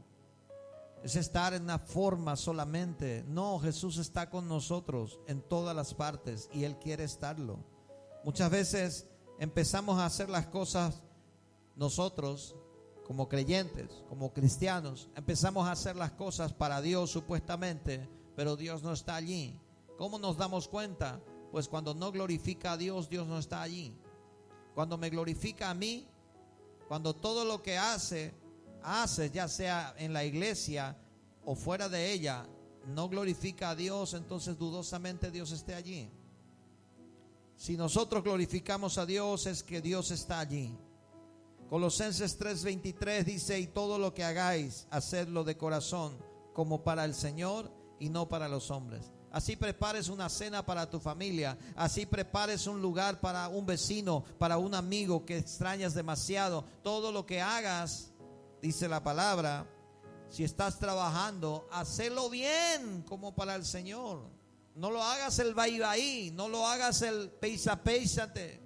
es 1.02 1.16
estar 1.16 1.54
en 1.54 1.62
una 1.62 1.78
forma 1.78 2.36
solamente. 2.36 3.24
No, 3.26 3.58
Jesús 3.58 3.96
está 3.96 4.28
con 4.28 4.46
nosotros 4.46 5.18
en 5.26 5.40
todas 5.40 5.74
las 5.74 5.94
partes 5.94 6.50
y 6.52 6.64
Él 6.64 6.76
quiere 6.78 7.04
estarlo. 7.04 7.64
Muchas 8.24 8.50
veces 8.50 9.06
empezamos 9.38 9.98
a 9.98 10.04
hacer 10.04 10.28
las 10.28 10.48
cosas 10.48 11.02
nosotros 11.76 12.54
como 13.06 13.26
creyentes, 13.26 14.04
como 14.10 14.34
cristianos, 14.34 15.08
empezamos 15.16 15.66
a 15.66 15.72
hacer 15.72 15.96
las 15.96 16.12
cosas 16.12 16.52
para 16.52 16.82
Dios 16.82 17.10
supuestamente, 17.10 18.06
pero 18.36 18.54
Dios 18.54 18.82
no 18.82 18.92
está 18.92 19.16
allí. 19.16 19.58
¿Cómo 19.96 20.18
nos 20.18 20.36
damos 20.36 20.68
cuenta? 20.68 21.22
Pues 21.50 21.68
cuando 21.68 21.94
no 21.94 22.12
glorifica 22.12 22.72
a 22.72 22.76
Dios, 22.76 23.08
Dios 23.08 23.26
no 23.26 23.38
está 23.38 23.62
allí. 23.62 23.96
Cuando 24.74 24.98
me 24.98 25.08
glorifica 25.08 25.70
a 25.70 25.74
mí, 25.74 26.06
cuando 26.86 27.14
todo 27.14 27.46
lo 27.46 27.62
que 27.62 27.78
hace, 27.78 28.34
hace, 28.82 29.30
ya 29.30 29.48
sea 29.48 29.94
en 29.98 30.12
la 30.12 30.24
iglesia 30.24 30.96
o 31.44 31.54
fuera 31.54 31.88
de 31.88 32.12
ella, 32.12 32.46
no 32.86 33.08
glorifica 33.08 33.70
a 33.70 33.76
Dios, 33.76 34.14
entonces 34.14 34.58
dudosamente 34.58 35.30
Dios 35.30 35.52
esté 35.52 35.74
allí. 35.74 36.10
Si 37.56 37.76
nosotros 37.76 38.24
glorificamos 38.24 38.96
a 38.98 39.06
Dios 39.06 39.46
es 39.46 39.62
que 39.62 39.82
Dios 39.82 40.10
está 40.10 40.40
allí. 40.40 40.74
Colosenses 41.68 42.38
3:23 42.38 43.24
dice, 43.24 43.60
y 43.60 43.66
todo 43.66 43.98
lo 43.98 44.14
que 44.14 44.24
hagáis, 44.24 44.86
hacedlo 44.90 45.44
de 45.44 45.56
corazón, 45.56 46.16
como 46.52 46.82
para 46.82 47.04
el 47.04 47.14
Señor 47.14 47.70
y 47.98 48.08
no 48.08 48.28
para 48.28 48.48
los 48.48 48.70
hombres. 48.70 49.12
Así 49.30 49.54
prepares 49.54 50.08
una 50.08 50.28
cena 50.28 50.66
para 50.66 50.90
tu 50.90 50.98
familia. 50.98 51.56
Así 51.76 52.06
prepares 52.06 52.66
un 52.66 52.82
lugar 52.82 53.20
para 53.20 53.48
un 53.48 53.64
vecino, 53.64 54.24
para 54.38 54.58
un 54.58 54.74
amigo 54.74 55.24
que 55.24 55.38
extrañas 55.38 55.94
demasiado. 55.94 56.64
Todo 56.82 57.12
lo 57.12 57.26
que 57.26 57.40
hagas, 57.40 58.10
dice 58.60 58.88
la 58.88 59.02
palabra, 59.02 59.66
si 60.28 60.44
estás 60.44 60.78
trabajando, 60.78 61.68
hacelo 61.72 62.30
bien 62.30 63.02
como 63.08 63.34
para 63.34 63.54
el 63.54 63.64
Señor. 63.64 64.22
No 64.74 64.90
lo 64.90 65.02
hagas 65.02 65.38
el 65.38 65.54
ahí, 65.84 66.30
no 66.34 66.48
lo 66.48 66.66
hagas 66.66 67.02
el 67.02 67.30
peisa 67.30 67.82
peisate. 67.82 68.60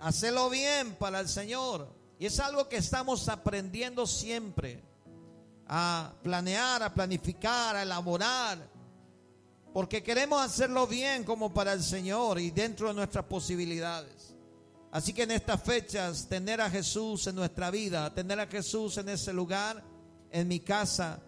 Hacelo 0.00 0.50
bien 0.50 0.94
para 0.96 1.20
el 1.20 1.28
Señor. 1.28 1.92
Y 2.18 2.26
es 2.26 2.38
algo 2.40 2.68
que 2.68 2.76
estamos 2.76 3.28
aprendiendo 3.28 4.06
siempre 4.06 4.82
a 5.66 6.12
planear, 6.22 6.82
a 6.82 6.94
planificar, 6.94 7.76
a 7.76 7.82
elaborar 7.82 8.74
porque 9.74 10.04
queremos 10.04 10.40
hacerlo 10.40 10.86
bien 10.86 11.24
como 11.24 11.52
para 11.52 11.72
el 11.72 11.82
Señor 11.82 12.38
y 12.38 12.52
dentro 12.52 12.86
de 12.88 12.94
nuestras 12.94 13.24
posibilidades. 13.24 14.33
Así 14.94 15.12
que 15.12 15.24
en 15.24 15.32
estas 15.32 15.60
fechas, 15.60 16.28
tener 16.28 16.60
a 16.60 16.70
Jesús 16.70 17.26
en 17.26 17.34
nuestra 17.34 17.68
vida, 17.72 18.14
tener 18.14 18.38
a 18.38 18.46
Jesús 18.46 18.96
en 18.96 19.08
ese 19.08 19.32
lugar, 19.32 19.82
en 20.30 20.46
mi 20.46 20.60
casa, 20.60 21.18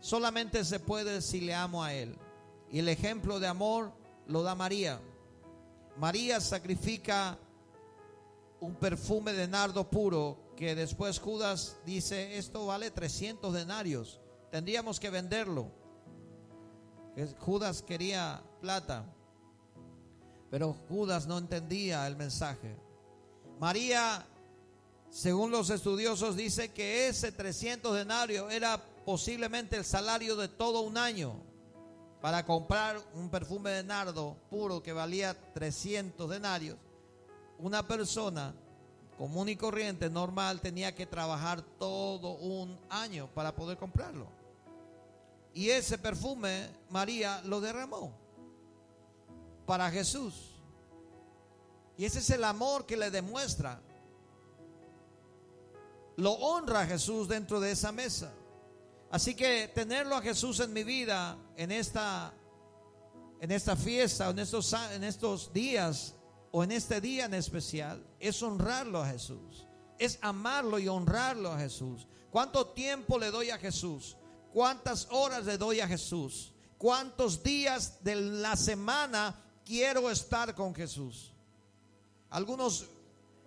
solamente 0.00 0.64
se 0.64 0.80
puede 0.80 1.20
si 1.20 1.42
le 1.42 1.52
amo 1.52 1.84
a 1.84 1.92
Él. 1.92 2.16
Y 2.70 2.78
el 2.78 2.88
ejemplo 2.88 3.38
de 3.38 3.46
amor 3.46 3.92
lo 4.26 4.42
da 4.42 4.54
María. 4.54 5.02
María 5.98 6.40
sacrifica 6.40 7.38
un 8.60 8.74
perfume 8.76 9.34
de 9.34 9.48
nardo 9.48 9.90
puro 9.90 10.54
que 10.56 10.74
después 10.74 11.18
Judas 11.18 11.76
dice, 11.84 12.38
esto 12.38 12.64
vale 12.64 12.90
300 12.90 13.52
denarios, 13.52 14.18
tendríamos 14.50 14.98
que 14.98 15.10
venderlo. 15.10 15.70
Judas 17.38 17.82
quería 17.82 18.42
plata, 18.62 19.04
pero 20.52 20.76
Judas 20.86 21.26
no 21.26 21.38
entendía 21.38 22.06
el 22.06 22.14
mensaje. 22.14 22.76
María, 23.58 24.22
según 25.08 25.50
los 25.50 25.70
estudiosos, 25.70 26.36
dice 26.36 26.72
que 26.72 27.08
ese 27.08 27.32
300 27.32 27.96
denarios 27.96 28.52
era 28.52 28.78
posiblemente 29.06 29.78
el 29.78 29.84
salario 29.86 30.36
de 30.36 30.48
todo 30.48 30.82
un 30.82 30.98
año 30.98 31.40
para 32.20 32.44
comprar 32.44 33.00
un 33.14 33.30
perfume 33.30 33.70
de 33.70 33.82
nardo 33.82 34.36
puro 34.50 34.82
que 34.82 34.92
valía 34.92 35.34
300 35.54 36.28
denarios. 36.28 36.76
Una 37.58 37.88
persona 37.88 38.54
común 39.16 39.48
y 39.48 39.56
corriente, 39.56 40.10
normal, 40.10 40.60
tenía 40.60 40.94
que 40.94 41.06
trabajar 41.06 41.62
todo 41.62 42.32
un 42.32 42.78
año 42.90 43.26
para 43.32 43.56
poder 43.56 43.78
comprarlo. 43.78 44.26
Y 45.54 45.70
ese 45.70 45.96
perfume 45.96 46.68
María 46.90 47.40
lo 47.46 47.62
derramó 47.62 48.21
para 49.66 49.90
Jesús. 49.90 50.52
Y 51.96 52.04
ese 52.04 52.20
es 52.20 52.30
el 52.30 52.44
amor 52.44 52.86
que 52.86 52.96
le 52.96 53.10
demuestra. 53.10 53.80
Lo 56.16 56.32
honra 56.32 56.80
a 56.80 56.86
Jesús 56.86 57.28
dentro 57.28 57.60
de 57.60 57.72
esa 57.72 57.92
mesa. 57.92 58.32
Así 59.10 59.34
que 59.34 59.68
tenerlo 59.68 60.16
a 60.16 60.22
Jesús 60.22 60.60
en 60.60 60.72
mi 60.72 60.84
vida, 60.84 61.36
en 61.56 61.70
esta, 61.70 62.32
en 63.40 63.50
esta 63.50 63.76
fiesta, 63.76 64.30
en 64.30 64.38
estos, 64.38 64.72
en 64.72 65.04
estos 65.04 65.52
días, 65.52 66.14
o 66.50 66.62
en 66.62 66.72
este 66.72 67.00
día 67.00 67.24
en 67.24 67.34
especial, 67.34 68.04
es 68.20 68.42
honrarlo 68.42 69.02
a 69.02 69.08
Jesús. 69.08 69.66
Es 69.98 70.18
amarlo 70.20 70.78
y 70.78 70.88
honrarlo 70.88 71.50
a 71.50 71.58
Jesús. 71.58 72.06
¿Cuánto 72.30 72.68
tiempo 72.68 73.18
le 73.18 73.30
doy 73.30 73.50
a 73.50 73.58
Jesús? 73.58 74.16
¿Cuántas 74.52 75.08
horas 75.10 75.44
le 75.46 75.56
doy 75.58 75.80
a 75.80 75.88
Jesús? 75.88 76.52
¿Cuántos 76.76 77.42
días 77.42 78.02
de 78.04 78.16
la 78.16 78.56
semana 78.56 79.34
quiero 79.64 80.10
estar 80.10 80.54
con 80.54 80.74
Jesús? 80.74 81.32
Algunos 82.30 82.86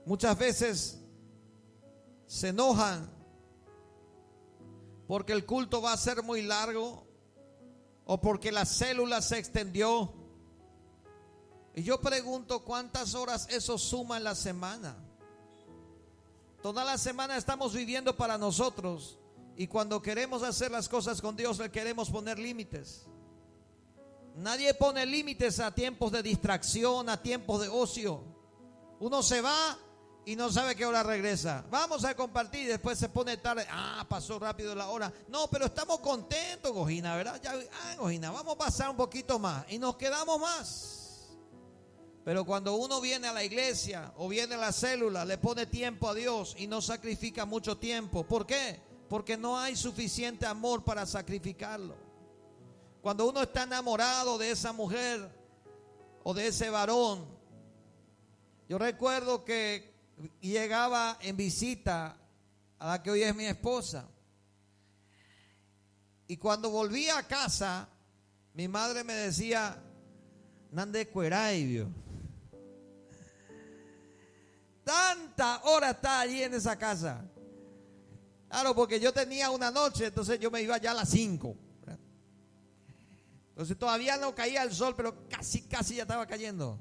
muchas 0.06 0.38
veces 0.38 1.00
se 2.28 2.50
enojan 2.50 3.10
porque 5.08 5.34
el 5.34 5.46
culto 5.46 5.82
va 5.82 5.94
a 5.94 5.98
ser 5.98 6.24
muy 6.24 6.42
largo 6.42 7.06
o 8.06 8.20
porque 8.20 8.52
la 8.52 8.66
célula 8.66 9.22
se 9.22 9.38
extendió. 9.38 10.14
Y 11.76 11.84
yo 11.84 12.00
pregunto 12.00 12.64
cuántas 12.64 13.16
horas 13.16 13.48
eso 13.50 13.78
suma 13.78 14.18
en 14.18 14.24
la 14.24 14.36
semana. 14.36 14.96
Toda 16.62 16.84
la 16.84 16.98
semana 16.98 17.38
estamos 17.38 17.74
viviendo 17.74 18.16
para 18.16 18.38
nosotros. 18.38 19.20
Y 19.58 19.68
cuando 19.68 20.02
queremos 20.02 20.44
hacer 20.44 20.72
las 20.72 20.90
cosas 20.90 21.22
con 21.22 21.36
Dios, 21.36 21.60
le 21.60 21.72
queremos 21.72 22.10
poner 22.10 22.40
límites. 22.40 23.06
Nadie 24.36 24.74
pone 24.74 25.06
límites 25.06 25.60
a 25.60 25.74
tiempos 25.74 26.12
de 26.12 26.22
distracción, 26.22 27.10
a 27.10 27.22
tiempos 27.22 27.62
de 27.62 27.70
ocio. 27.70 28.24
Uno 29.00 29.24
se 29.24 29.42
va 29.42 29.78
y 30.26 30.36
no 30.36 30.52
sabe 30.52 30.76
qué 30.76 30.86
hora 30.86 31.04
regresa. 31.04 31.66
Vamos 31.70 32.04
a 32.04 32.16
compartir, 32.16 32.68
después 32.68 33.00
se 33.00 33.10
pone 33.10 33.38
tarde. 33.38 33.66
Ah, 33.70 34.06
pasó 34.10 34.38
rápido 34.40 34.76
la 34.76 34.90
hora. 34.90 35.12
No, 35.30 35.48
pero 35.50 35.66
estamos 35.66 36.00
contentos, 36.00 36.72
Gojina, 36.74 37.16
¿verdad? 37.16 37.40
Ya, 37.42 37.54
ah, 37.54 37.96
Gojina, 37.98 38.32
vamos 38.32 38.56
a 38.56 38.58
pasar 38.58 38.90
un 38.90 38.98
poquito 38.98 39.40
más 39.40 39.66
y 39.70 39.80
nos 39.80 39.96
quedamos 39.96 40.40
más. 40.40 41.30
Pero 42.24 42.44
cuando 42.44 42.76
uno 42.76 43.00
viene 43.02 43.28
a 43.28 43.34
la 43.34 43.44
iglesia 43.44 44.12
o 44.18 44.28
viene 44.28 44.56
a 44.56 44.58
la 44.58 44.72
célula, 44.72 45.26
le 45.26 45.38
pone 45.38 45.68
tiempo 45.68 46.10
a 46.10 46.14
Dios 46.14 46.56
y 46.58 46.68
no 46.68 46.82
sacrifica 46.82 47.46
mucho 47.46 47.78
tiempo. 47.78 48.26
¿Por 48.26 48.46
qué? 48.46 48.82
porque 49.08 49.38
no 49.38 49.58
hay 49.58 49.76
suficiente 49.76 50.46
amor 50.46 50.84
para 50.84 51.06
sacrificarlo. 51.06 51.96
Cuando 53.06 53.30
uno 53.30 53.44
está 53.44 53.62
enamorado 53.62 54.40
de 54.40 54.50
esa 54.50 54.74
mujer 54.74 55.30
o 56.24 56.34
de 56.34 56.48
ese 56.48 56.72
varón, 56.72 57.24
yo 58.68 58.80
recuerdo 58.80 59.46
que 59.46 59.94
llegaba 60.42 61.20
en 61.22 61.38
visita 61.38 62.18
a 62.80 62.88
la 62.88 63.04
que 63.04 63.12
hoy 63.12 63.22
es 63.22 63.36
mi 63.36 63.46
esposa. 63.46 64.10
Y 66.26 66.38
cuando 66.38 66.72
volvía 66.72 67.20
a 67.20 67.28
casa, 67.28 67.88
mi 68.56 68.68
madre 68.68 69.04
me 69.04 69.14
decía, 69.14 69.80
Nande 70.72 71.08
Cueraibio. 71.08 71.88
Tanta 74.84 75.62
hora 75.66 75.92
está 75.92 76.22
allí 76.22 76.42
en 76.42 76.56
esa 76.56 76.76
casa. 76.76 77.24
Claro, 78.50 78.74
porque 78.74 79.00
yo 79.00 79.14
tenía 79.14 79.52
una 79.52 79.70
noche, 79.70 80.08
entonces 80.08 80.40
yo 80.40 80.50
me 80.50 80.64
iba 80.64 80.80
ya 80.80 80.90
a 80.90 80.96
las 80.96 81.10
5. 81.10 81.65
Entonces 83.56 83.78
todavía 83.78 84.18
no 84.18 84.36
caía 84.36 84.64
el 84.64 84.74
sol, 84.74 84.94
pero 84.98 85.16
casi, 85.30 85.62
casi 85.62 85.96
ya 85.96 86.02
estaba 86.02 86.28
cayendo. 86.28 86.78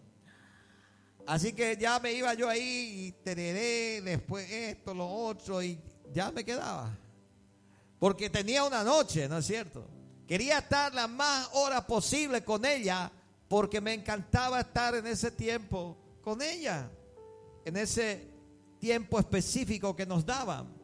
Así 1.24 1.52
que 1.52 1.76
ya 1.76 2.00
me 2.00 2.12
iba 2.12 2.34
yo 2.34 2.48
ahí 2.48 3.06
y 3.06 3.12
tereré, 3.22 4.00
después 4.02 4.50
esto, 4.50 4.92
lo 4.92 5.08
otro, 5.08 5.62
y 5.62 5.80
ya 6.12 6.32
me 6.32 6.44
quedaba. 6.44 6.98
Porque 8.00 8.28
tenía 8.28 8.64
una 8.64 8.82
noche, 8.82 9.28
¿no 9.28 9.38
es 9.38 9.46
cierto? 9.46 9.87
Quería 10.26 10.58
estar 10.58 10.92
las 10.92 11.08
más 11.08 11.48
horas 11.52 11.84
posible 11.84 12.42
con 12.42 12.64
ella, 12.64 13.08
porque 13.46 13.80
me 13.80 13.94
encantaba 13.94 14.58
estar 14.58 14.96
en 14.96 15.06
ese 15.06 15.30
tiempo 15.30 15.96
con 16.22 16.42
ella, 16.42 16.90
en 17.64 17.76
ese 17.76 18.28
tiempo 18.80 19.20
específico 19.20 19.94
que 19.94 20.06
nos 20.06 20.26
daban. 20.26 20.84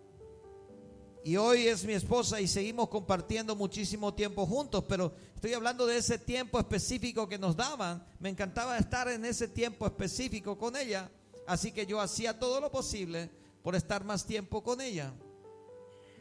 Y 1.22 1.36
hoy 1.36 1.68
es 1.68 1.84
mi 1.84 1.92
esposa 1.92 2.40
y 2.40 2.48
seguimos 2.48 2.88
compartiendo 2.88 3.54
muchísimo 3.54 4.14
tiempo 4.14 4.46
juntos, 4.46 4.84
pero 4.88 5.12
estoy 5.34 5.52
hablando 5.52 5.86
de 5.86 5.98
ese 5.98 6.18
tiempo 6.18 6.58
específico 6.58 7.28
que 7.28 7.38
nos 7.38 7.56
daban. 7.56 8.02
Me 8.20 8.30
encantaba 8.30 8.78
estar 8.78 9.06
en 9.08 9.26
ese 9.26 9.48
tiempo 9.48 9.86
específico 9.86 10.56
con 10.56 10.76
ella, 10.76 11.10
así 11.46 11.72
que 11.72 11.84
yo 11.84 12.00
hacía 12.00 12.38
todo 12.38 12.58
lo 12.60 12.70
posible 12.70 13.30
por 13.62 13.76
estar 13.76 14.02
más 14.02 14.24
tiempo 14.24 14.62
con 14.62 14.80
ella. 14.80 15.12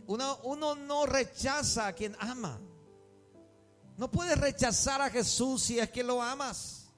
Uno, 0.05 0.75
no 0.75 1.05
rechaza 1.05 1.87
a 1.87 1.93
quien 1.93 2.15
ama. 2.19 2.59
No 3.95 4.11
puedes 4.11 4.37
rechazar 4.37 5.01
a 5.01 5.09
Jesús 5.09 5.63
si 5.63 5.79
es 5.79 5.89
que 5.91 6.03
lo 6.03 6.21
amas. 6.21 6.89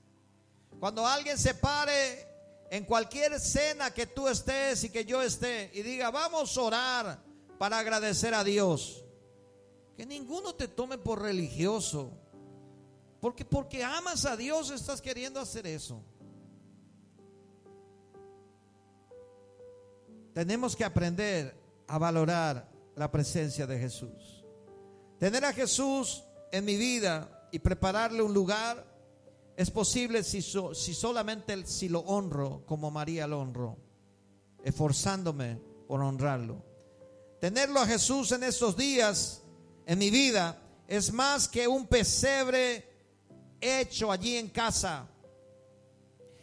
Cuando 0.80 1.06
alguien 1.06 1.38
se 1.38 1.54
pare 1.54 2.28
en 2.72 2.84
cualquier 2.86 3.40
cena 3.40 3.94
que 3.94 4.08
tú 4.08 4.28
estés 4.28 4.86
y 4.86 4.90
que 4.90 5.06
yo 5.06 5.22
esté 5.22 5.70
y 5.74 5.84
diga, 5.84 6.10
vamos 6.10 6.58
a 6.58 6.62
orar 6.62 7.31
para 7.62 7.78
agradecer 7.78 8.34
a 8.34 8.44
Dios. 8.44 9.06
Que 9.96 10.04
ninguno 10.04 10.56
te 10.56 10.68
tome 10.68 10.98
por 10.98 11.22
religioso. 11.22 12.12
Porque 13.20 13.46
porque 13.46 13.84
amas 13.84 14.26
a 14.26 14.36
Dios 14.36 14.72
estás 14.72 15.00
queriendo 15.00 15.40
hacer 15.40 15.68
eso. 15.68 16.02
Tenemos 20.34 20.76
que 20.76 20.84
aprender 20.84 21.56
a 21.86 22.00
valorar 22.00 22.68
la 22.96 23.12
presencia 23.12 23.68
de 23.68 23.78
Jesús. 23.78 24.44
Tener 25.20 25.46
a 25.46 25.54
Jesús 25.54 26.24
en 26.52 26.66
mi 26.66 26.78
vida 26.78 27.48
y 27.52 27.60
prepararle 27.60 28.24
un 28.24 28.34
lugar 28.34 28.92
es 29.56 29.70
posible 29.70 30.24
si, 30.24 30.42
si 30.42 30.96
solamente 30.96 31.64
si 31.68 31.90
lo 31.90 32.00
honro 32.00 32.66
como 32.66 32.90
María 32.90 33.28
lo 33.28 33.40
honró, 33.40 33.78
esforzándome 34.64 35.62
por 35.88 36.02
honrarlo. 36.02 36.71
Tenerlo 37.42 37.80
a 37.80 37.88
Jesús 37.88 38.32
en 38.34 38.44
estos 38.44 38.78
días 38.78 39.42
en 39.88 39.98
mi 39.98 40.12
vida 40.12 40.62
es 40.88 41.12
más 41.12 41.48
que 41.48 41.68
un 41.68 41.88
pesebre 41.88 42.88
hecho 43.60 44.12
allí 44.12 44.38
en 44.38 44.48
casa. 44.48 45.10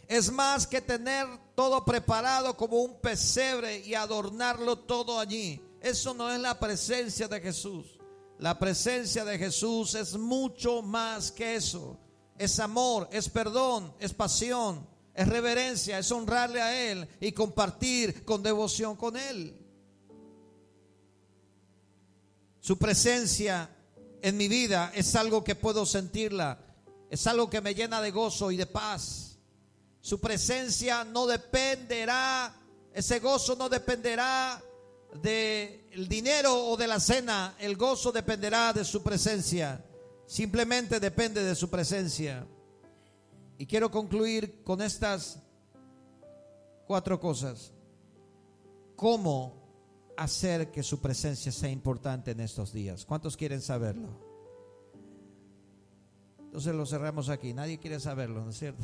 Es 0.08 0.32
más 0.32 0.66
que 0.66 0.80
tener 0.80 1.28
todo 1.54 1.84
preparado 1.84 2.56
como 2.56 2.78
un 2.78 3.00
pesebre 3.00 3.78
y 3.78 3.94
adornarlo 3.94 4.76
todo 4.76 5.20
allí. 5.20 5.62
Eso 5.80 6.14
no 6.14 6.32
es 6.32 6.40
la 6.40 6.58
presencia 6.58 7.28
de 7.28 7.40
Jesús. 7.40 8.00
La 8.40 8.58
presencia 8.58 9.24
de 9.24 9.38
Jesús 9.38 9.94
es 9.94 10.14
mucho 10.14 10.82
más 10.82 11.30
que 11.30 11.54
eso. 11.54 11.96
Es 12.36 12.58
amor, 12.58 13.08
es 13.12 13.28
perdón, 13.28 13.94
es 14.00 14.12
pasión, 14.12 14.84
es 15.14 15.28
reverencia, 15.28 16.00
es 16.00 16.10
honrarle 16.10 16.60
a 16.60 16.90
Él 16.90 17.08
y 17.20 17.30
compartir 17.30 18.24
con 18.24 18.42
devoción 18.42 18.96
con 18.96 19.16
Él. 19.16 19.67
Su 22.68 22.76
presencia 22.76 23.70
en 24.20 24.36
mi 24.36 24.46
vida 24.46 24.92
es 24.94 25.16
algo 25.16 25.42
que 25.42 25.54
puedo 25.54 25.86
sentirla, 25.86 26.58
es 27.08 27.26
algo 27.26 27.48
que 27.48 27.62
me 27.62 27.74
llena 27.74 28.02
de 28.02 28.10
gozo 28.10 28.50
y 28.50 28.58
de 28.58 28.66
paz. 28.66 29.38
Su 30.02 30.20
presencia 30.20 31.02
no 31.02 31.26
dependerá, 31.26 32.54
ese 32.92 33.20
gozo 33.20 33.56
no 33.56 33.70
dependerá 33.70 34.62
del 35.14 36.06
dinero 36.10 36.66
o 36.66 36.76
de 36.76 36.86
la 36.86 37.00
cena, 37.00 37.54
el 37.58 37.74
gozo 37.74 38.12
dependerá 38.12 38.74
de 38.74 38.84
su 38.84 39.02
presencia. 39.02 39.82
Simplemente 40.26 41.00
depende 41.00 41.42
de 41.42 41.54
su 41.54 41.70
presencia. 41.70 42.46
Y 43.56 43.64
quiero 43.64 43.90
concluir 43.90 44.62
con 44.62 44.82
estas 44.82 45.38
cuatro 46.86 47.18
cosas. 47.18 47.72
¿Cómo 48.94 49.57
hacer 50.18 50.72
que 50.72 50.82
su 50.82 51.00
presencia 51.00 51.52
sea 51.52 51.70
importante 51.70 52.32
en 52.32 52.40
estos 52.40 52.72
días? 52.72 53.06
¿Cuántos 53.06 53.36
quieren 53.36 53.60
saberlo? 53.60 54.08
Entonces 56.40 56.74
lo 56.74 56.84
cerramos 56.86 57.28
aquí. 57.28 57.54
Nadie 57.54 57.78
quiere 57.78 58.00
saberlo, 58.00 58.42
¿no 58.44 58.50
es 58.50 58.58
cierto? 58.58 58.82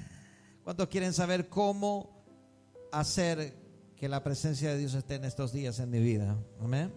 ¿Cuántos 0.64 0.88
quieren 0.88 1.12
saber 1.12 1.48
cómo 1.48 2.24
hacer 2.90 3.56
que 3.96 4.08
la 4.08 4.24
presencia 4.24 4.70
de 4.70 4.78
Dios 4.78 4.94
esté 4.94 5.14
en 5.14 5.24
estos 5.24 5.52
días 5.52 5.78
en 5.78 5.90
mi 5.90 6.00
vida? 6.00 6.36
Amén. 6.60 6.92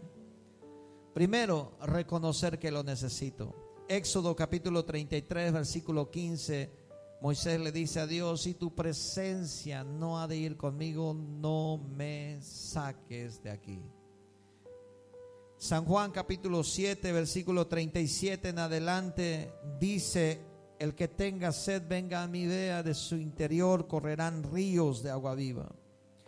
Primero, 1.14 1.78
reconocer 1.82 2.58
que 2.58 2.72
lo 2.72 2.84
necesito. 2.84 3.56
Éxodo 3.88 4.36
capítulo 4.36 4.86
33, 4.86 5.54
versículo 5.54 6.10
15. 6.10 6.87
Moisés 7.20 7.60
le 7.60 7.72
dice 7.72 8.00
a 8.00 8.08
Dios, 8.08 8.44
si 8.44 8.54
tu 8.54 8.76
presencia 8.76 9.84
no 9.84 10.20
ha 10.20 10.28
de 10.28 10.38
ir 10.38 10.56
conmigo, 10.56 11.16
no 11.16 11.78
me 11.96 12.40
saques 12.42 13.42
de 13.42 13.50
aquí. 13.50 13.82
San 15.58 15.86
Juan 15.86 16.12
capítulo 16.12 16.64
7, 16.64 17.12
versículo 17.12 17.66
37 17.66 18.50
en 18.50 18.60
adelante 18.60 19.52
dice, 19.80 20.40
el 20.78 20.94
que 20.94 21.08
tenga 21.08 21.52
sed 21.52 21.82
venga 21.88 22.22
a 22.22 22.28
mi 22.28 22.46
vea, 22.46 22.84
de 22.84 22.94
su 22.94 23.16
interior 23.16 23.88
correrán 23.88 24.44
ríos 24.44 25.02
de 25.02 25.10
agua 25.10 25.34
viva. 25.34 25.72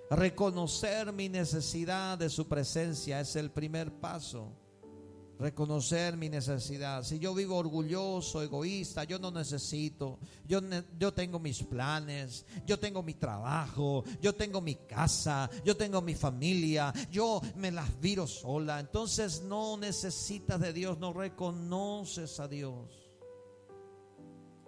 Reconocer 0.10 1.14
mi 1.14 1.30
necesidad 1.30 2.18
de 2.18 2.30
su 2.30 2.48
presencia 2.48 3.20
es 3.20 3.36
el 3.36 3.52
primer 3.52 3.92
paso. 3.92 4.52
Reconocer 5.40 6.18
mi 6.18 6.28
necesidad. 6.28 7.02
Si 7.04 7.18
yo 7.18 7.34
vivo 7.34 7.56
orgulloso, 7.56 8.42
egoísta, 8.42 9.06
yo 9.06 9.20
no 9.20 9.32
necesito. 9.32 10.20
Yo, 10.46 10.60
yo 11.00 11.14
tengo 11.14 11.40
mis 11.40 11.64
planes, 11.64 12.46
yo 12.66 12.78
tengo 12.78 13.02
mi 13.02 13.14
trabajo, 13.14 14.04
yo 14.22 14.36
tengo 14.36 14.60
mi 14.60 14.76
casa, 14.76 15.50
yo 15.64 15.78
tengo 15.78 16.02
mi 16.02 16.14
familia, 16.14 16.94
yo 17.10 17.42
me 17.56 17.72
las 17.72 18.02
viro 18.02 18.28
sola. 18.28 18.82
Entonces 18.82 19.42
no 19.42 19.78
necesitas 19.78 20.60
de 20.60 20.74
Dios, 20.74 21.00
no 21.00 21.14
reconoces 21.14 22.38
a 22.42 22.50
Dios. 22.50 23.10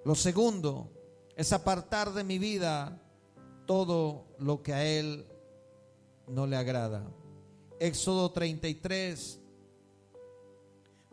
Lo 0.05 0.15
segundo 0.15 0.89
es 1.35 1.51
apartar 1.51 2.13
de 2.13 2.23
mi 2.23 2.39
vida 2.39 2.97
todo 3.65 4.25
lo 4.39 4.63
que 4.63 4.73
a 4.73 4.85
Él 4.85 5.25
no 6.27 6.47
le 6.47 6.55
agrada. 6.55 7.11
Éxodo 7.77 8.31
33, 8.31 9.40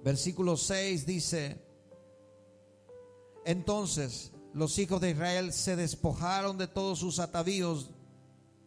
versículo 0.02 0.56
6 0.56 1.06
dice, 1.06 1.60
entonces 3.44 4.32
los 4.52 4.78
hijos 4.78 5.00
de 5.00 5.10
Israel 5.10 5.52
se 5.52 5.76
despojaron 5.76 6.58
de 6.58 6.66
todos 6.66 6.98
sus 6.98 7.18
atavíos 7.18 7.90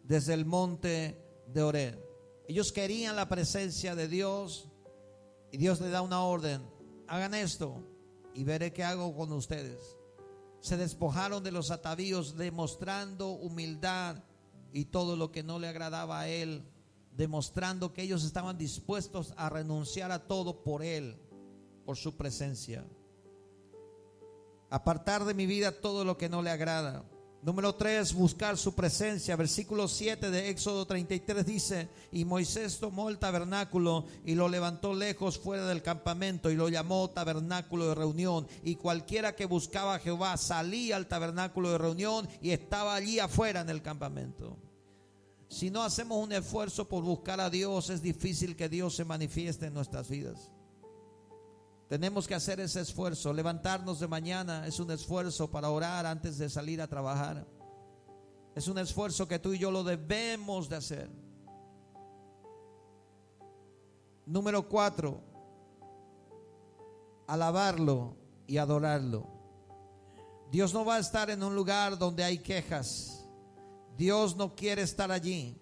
desde 0.03 0.33
el 0.33 0.45
monte 0.45 1.17
de 1.47 1.61
Oré. 1.61 1.99
Ellos 2.47 2.71
querían 2.71 3.15
la 3.15 3.29
presencia 3.29 3.95
de 3.95 4.07
Dios 4.07 4.69
y 5.51 5.57
Dios 5.57 5.79
le 5.81 5.89
da 5.89 6.01
una 6.01 6.23
orden, 6.23 6.61
hagan 7.07 7.33
esto 7.33 7.83
y 8.33 8.43
veré 8.43 8.73
qué 8.73 8.83
hago 8.83 9.15
con 9.15 9.31
ustedes 9.31 9.97
se 10.61 10.77
despojaron 10.77 11.43
de 11.43 11.51
los 11.51 11.71
atavíos 11.71 12.37
demostrando 12.37 13.31
humildad 13.31 14.23
y 14.71 14.85
todo 14.85 15.15
lo 15.15 15.31
que 15.31 15.43
no 15.43 15.59
le 15.59 15.67
agradaba 15.67 16.21
a 16.21 16.27
él, 16.29 16.63
demostrando 17.21 17.93
que 17.93 18.01
ellos 18.01 18.23
estaban 18.23 18.57
dispuestos 18.57 19.35
a 19.37 19.47
renunciar 19.47 20.11
a 20.11 20.25
todo 20.25 20.63
por 20.63 20.81
él, 20.81 21.15
por 21.85 21.95
su 21.95 22.17
presencia. 22.17 22.83
Apartar 24.71 25.23
de 25.23 25.35
mi 25.35 25.45
vida 25.45 25.71
todo 25.71 26.03
lo 26.03 26.17
que 26.17 26.29
no 26.29 26.41
le 26.41 26.49
agrada. 26.49 27.05
Número 27.43 27.75
3, 27.75 28.15
buscar 28.15 28.57
su 28.57 28.73
presencia. 28.73 29.35
Versículo 29.35 29.87
7 29.87 30.31
de 30.31 30.49
Éxodo 30.49 30.87
33 30.87 31.45
dice, 31.45 31.89
y 32.11 32.25
Moisés 32.25 32.79
tomó 32.79 33.07
el 33.09 33.19
tabernáculo 33.19 34.07
y 34.25 34.33
lo 34.33 34.49
levantó 34.49 34.95
lejos 34.95 35.37
fuera 35.37 35.67
del 35.67 35.83
campamento 35.83 36.49
y 36.49 36.55
lo 36.55 36.69
llamó 36.69 37.11
tabernáculo 37.11 37.89
de 37.89 37.95
reunión. 37.95 38.47
Y 38.63 38.77
cualquiera 38.77 39.35
que 39.35 39.45
buscaba 39.45 39.93
a 39.93 39.99
Jehová 39.99 40.37
salía 40.37 40.95
al 40.95 41.05
tabernáculo 41.05 41.71
de 41.71 41.77
reunión 41.77 42.27
y 42.41 42.49
estaba 42.49 42.95
allí 42.95 43.19
afuera 43.19 43.61
en 43.61 43.69
el 43.69 43.83
campamento. 43.83 44.57
Si 45.51 45.69
no 45.69 45.83
hacemos 45.83 46.17
un 46.17 46.31
esfuerzo 46.31 46.87
por 46.87 47.03
buscar 47.03 47.41
a 47.41 47.49
Dios, 47.49 47.89
es 47.89 48.01
difícil 48.01 48.55
que 48.55 48.69
Dios 48.69 48.95
se 48.95 49.03
manifieste 49.03 49.65
en 49.65 49.73
nuestras 49.73 50.07
vidas. 50.07 50.49
Tenemos 51.89 52.25
que 52.25 52.33
hacer 52.33 52.61
ese 52.61 52.79
esfuerzo. 52.79 53.33
Levantarnos 53.33 53.99
de 53.99 54.07
mañana 54.07 54.65
es 54.65 54.79
un 54.79 54.89
esfuerzo 54.91 55.51
para 55.51 55.69
orar 55.69 56.05
antes 56.05 56.37
de 56.37 56.49
salir 56.49 56.81
a 56.81 56.87
trabajar. 56.87 57.45
Es 58.55 58.69
un 58.69 58.77
esfuerzo 58.77 59.27
que 59.27 59.39
tú 59.39 59.51
y 59.51 59.59
yo 59.59 59.71
lo 59.71 59.83
debemos 59.83 60.69
de 60.69 60.77
hacer. 60.77 61.11
Número 64.25 64.69
cuatro, 64.69 65.19
alabarlo 67.27 68.15
y 68.47 68.55
adorarlo. 68.55 69.27
Dios 70.49 70.73
no 70.73 70.85
va 70.85 70.95
a 70.95 70.99
estar 70.99 71.29
en 71.29 71.43
un 71.43 71.55
lugar 71.55 71.97
donde 71.97 72.23
hay 72.23 72.37
quejas. 72.37 73.20
Dios 74.01 74.35
no 74.35 74.55
quiere 74.55 74.81
estar 74.81 75.11
allí. 75.11 75.55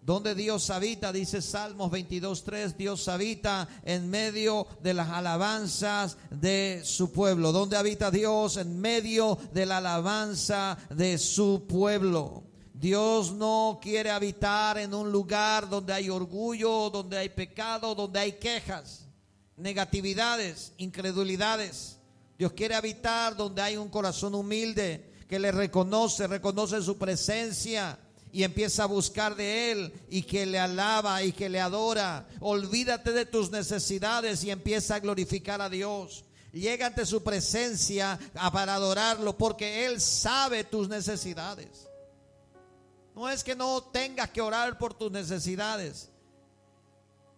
Donde 0.00 0.34
Dios 0.34 0.70
habita, 0.70 1.12
dice 1.12 1.42
Salmos 1.42 1.92
22.3, 1.92 2.74
Dios 2.74 3.06
habita 3.06 3.68
en 3.84 4.08
medio 4.08 4.66
de 4.82 4.94
las 4.94 5.10
alabanzas 5.10 6.16
de 6.30 6.80
su 6.84 7.12
pueblo. 7.12 7.52
Donde 7.52 7.76
habita 7.76 8.10
Dios 8.10 8.56
en 8.56 8.80
medio 8.80 9.36
de 9.52 9.66
la 9.66 9.76
alabanza 9.76 10.78
de 10.88 11.18
su 11.18 11.66
pueblo. 11.68 12.44
Dios 12.72 13.32
no 13.32 13.78
quiere 13.82 14.10
habitar 14.10 14.78
en 14.78 14.94
un 14.94 15.12
lugar 15.12 15.68
donde 15.68 15.92
hay 15.92 16.08
orgullo, 16.08 16.88
donde 16.88 17.18
hay 17.18 17.28
pecado, 17.28 17.94
donde 17.94 18.20
hay 18.20 18.32
quejas, 18.38 19.06
negatividades, 19.58 20.72
incredulidades. 20.78 21.98
Dios 22.38 22.54
quiere 22.54 22.74
habitar 22.74 23.36
donde 23.36 23.60
hay 23.60 23.76
un 23.76 23.90
corazón 23.90 24.34
humilde 24.34 25.14
que 25.28 25.38
le 25.38 25.52
reconoce, 25.52 26.26
reconoce 26.26 26.82
su 26.82 26.96
presencia 26.98 27.98
y 28.32 28.44
empieza 28.44 28.84
a 28.84 28.86
buscar 28.86 29.34
de 29.34 29.72
Él 29.72 29.92
y 30.10 30.22
que 30.22 30.46
le 30.46 30.58
alaba 30.58 31.22
y 31.22 31.32
que 31.32 31.48
le 31.48 31.60
adora. 31.60 32.26
Olvídate 32.40 33.12
de 33.12 33.26
tus 33.26 33.50
necesidades 33.50 34.44
y 34.44 34.50
empieza 34.50 34.96
a 34.96 35.00
glorificar 35.00 35.60
a 35.60 35.68
Dios. 35.68 36.24
Llega 36.52 36.86
ante 36.86 37.04
su 37.06 37.22
presencia 37.22 38.18
para 38.52 38.74
adorarlo 38.74 39.36
porque 39.36 39.86
Él 39.86 40.00
sabe 40.00 40.64
tus 40.64 40.88
necesidades. 40.88 41.88
No 43.14 43.28
es 43.28 43.42
que 43.42 43.56
no 43.56 43.82
tengas 43.82 44.30
que 44.30 44.42
orar 44.42 44.78
por 44.78 44.94
tus 44.94 45.10
necesidades. 45.10 46.10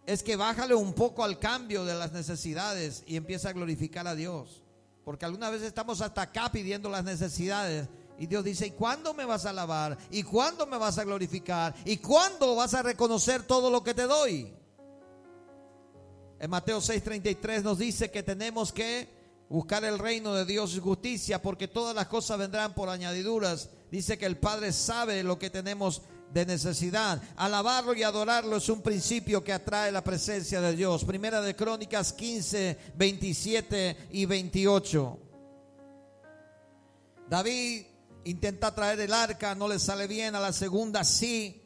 Es 0.07 0.23
que 0.23 0.37
bájale 0.37 0.75
un 0.75 0.95
poco 0.95 1.23
al 1.23 1.39
cambio 1.39 1.85
de 1.85 1.95
las 1.95 2.13
necesidades 2.13 3.05
y 3.07 3.17
empieza 3.17 3.51
a 3.51 3.53
glorificar 3.53 4.09
a 4.09 4.15
Dios. 4.15 4.63
Porque 5.09 5.25
algunas 5.25 5.51
veces 5.51 5.69
estamos 5.69 6.03
hasta 6.03 6.21
acá 6.21 6.53
pidiendo 6.53 6.91
las 6.91 7.03
necesidades. 7.03 7.89
Y 8.19 8.27
Dios 8.27 8.45
dice, 8.45 8.67
¿y 8.67 8.73
cuándo 8.73 9.15
me 9.15 9.25
vas 9.25 9.47
a 9.47 9.51
alabar? 9.51 9.97
¿Y 10.11 10.23
cuándo 10.23 10.67
me 10.67 10.77
vas 10.77 10.99
a 10.99 11.05
glorificar? 11.05 11.75
¿Y 11.87 11.97
cuándo 11.97 12.55
vas 12.55 12.75
a 12.75 12.83
reconocer 12.83 13.45
todo 13.45 13.71
lo 13.71 13.83
que 13.83 13.95
te 13.95 14.03
doy? 14.03 14.53
En 16.39 16.51
Mateo 16.51 16.83
6:33 16.83 17.63
nos 17.63 17.79
dice 17.79 18.11
que 18.11 18.23
tenemos 18.23 18.71
que 18.71 19.09
buscar 19.49 19.83
el 19.83 19.99
reino 19.99 20.35
de 20.35 20.45
Dios 20.45 20.77
y 20.77 20.79
justicia 20.79 21.41
porque 21.41 21.69
todas 21.69 21.97
las 21.97 22.09
cosas 22.09 22.37
vendrán 22.37 22.75
por 22.75 22.91
añadiduras. 22.91 23.71
Dice 23.91 24.19
que 24.19 24.27
el 24.27 24.37
Padre 24.37 24.73
sabe 24.73 25.23
lo 25.23 25.39
que 25.39 25.49
tenemos 25.49 26.03
de 26.33 26.47
necesidad. 26.47 27.23
Alabarlo 27.37 27.95
y 27.95 28.03
adorarlo 28.03 28.57
es 28.57 28.69
un 28.69 28.83
principio 28.83 29.43
que 29.43 29.53
atrae 29.53 29.93
la 29.93 30.05
presencia 30.05 30.61
de 30.61 30.77
Dios. 30.77 31.05
Primera 31.05 31.41
de 31.41 31.57
Crónicas 31.57 32.13
15, 32.13 32.79
27 32.97 34.09
y 34.11 34.27
28. 34.27 35.19
David 37.29 37.87
intenta 38.25 38.75
traer 38.75 39.01
el 39.01 39.13
arca, 39.13 39.55
no 39.55 39.69
le 39.69 39.79
sale 39.79 40.07
bien, 40.07 40.35
a 40.35 40.41
la 40.41 40.53
segunda 40.53 41.05
sí. 41.05 41.63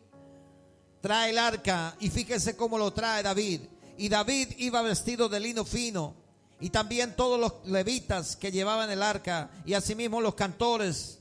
Trae 1.01 1.31
el 1.31 1.39
arca 1.39 1.97
y 2.01 2.11
fíjese 2.11 2.57
cómo 2.57 2.79
lo 2.79 2.93
trae 2.93 3.23
David. 3.23 3.63
Y 3.99 4.09
David 4.09 4.51
iba 4.59 4.83
vestido 4.83 5.29
de 5.29 5.41
lino 5.41 5.65
fino 5.65 6.15
y 6.61 6.71
también 6.71 7.17
todos 7.17 7.41
los 7.41 7.69
levitas 7.69 8.37
que 8.37 8.53
llevaban 8.53 8.89
el 8.91 9.03
arca 9.03 9.51
y 9.67 9.75
asimismo 9.75 10.21
los 10.21 10.37
cantores 10.37 11.19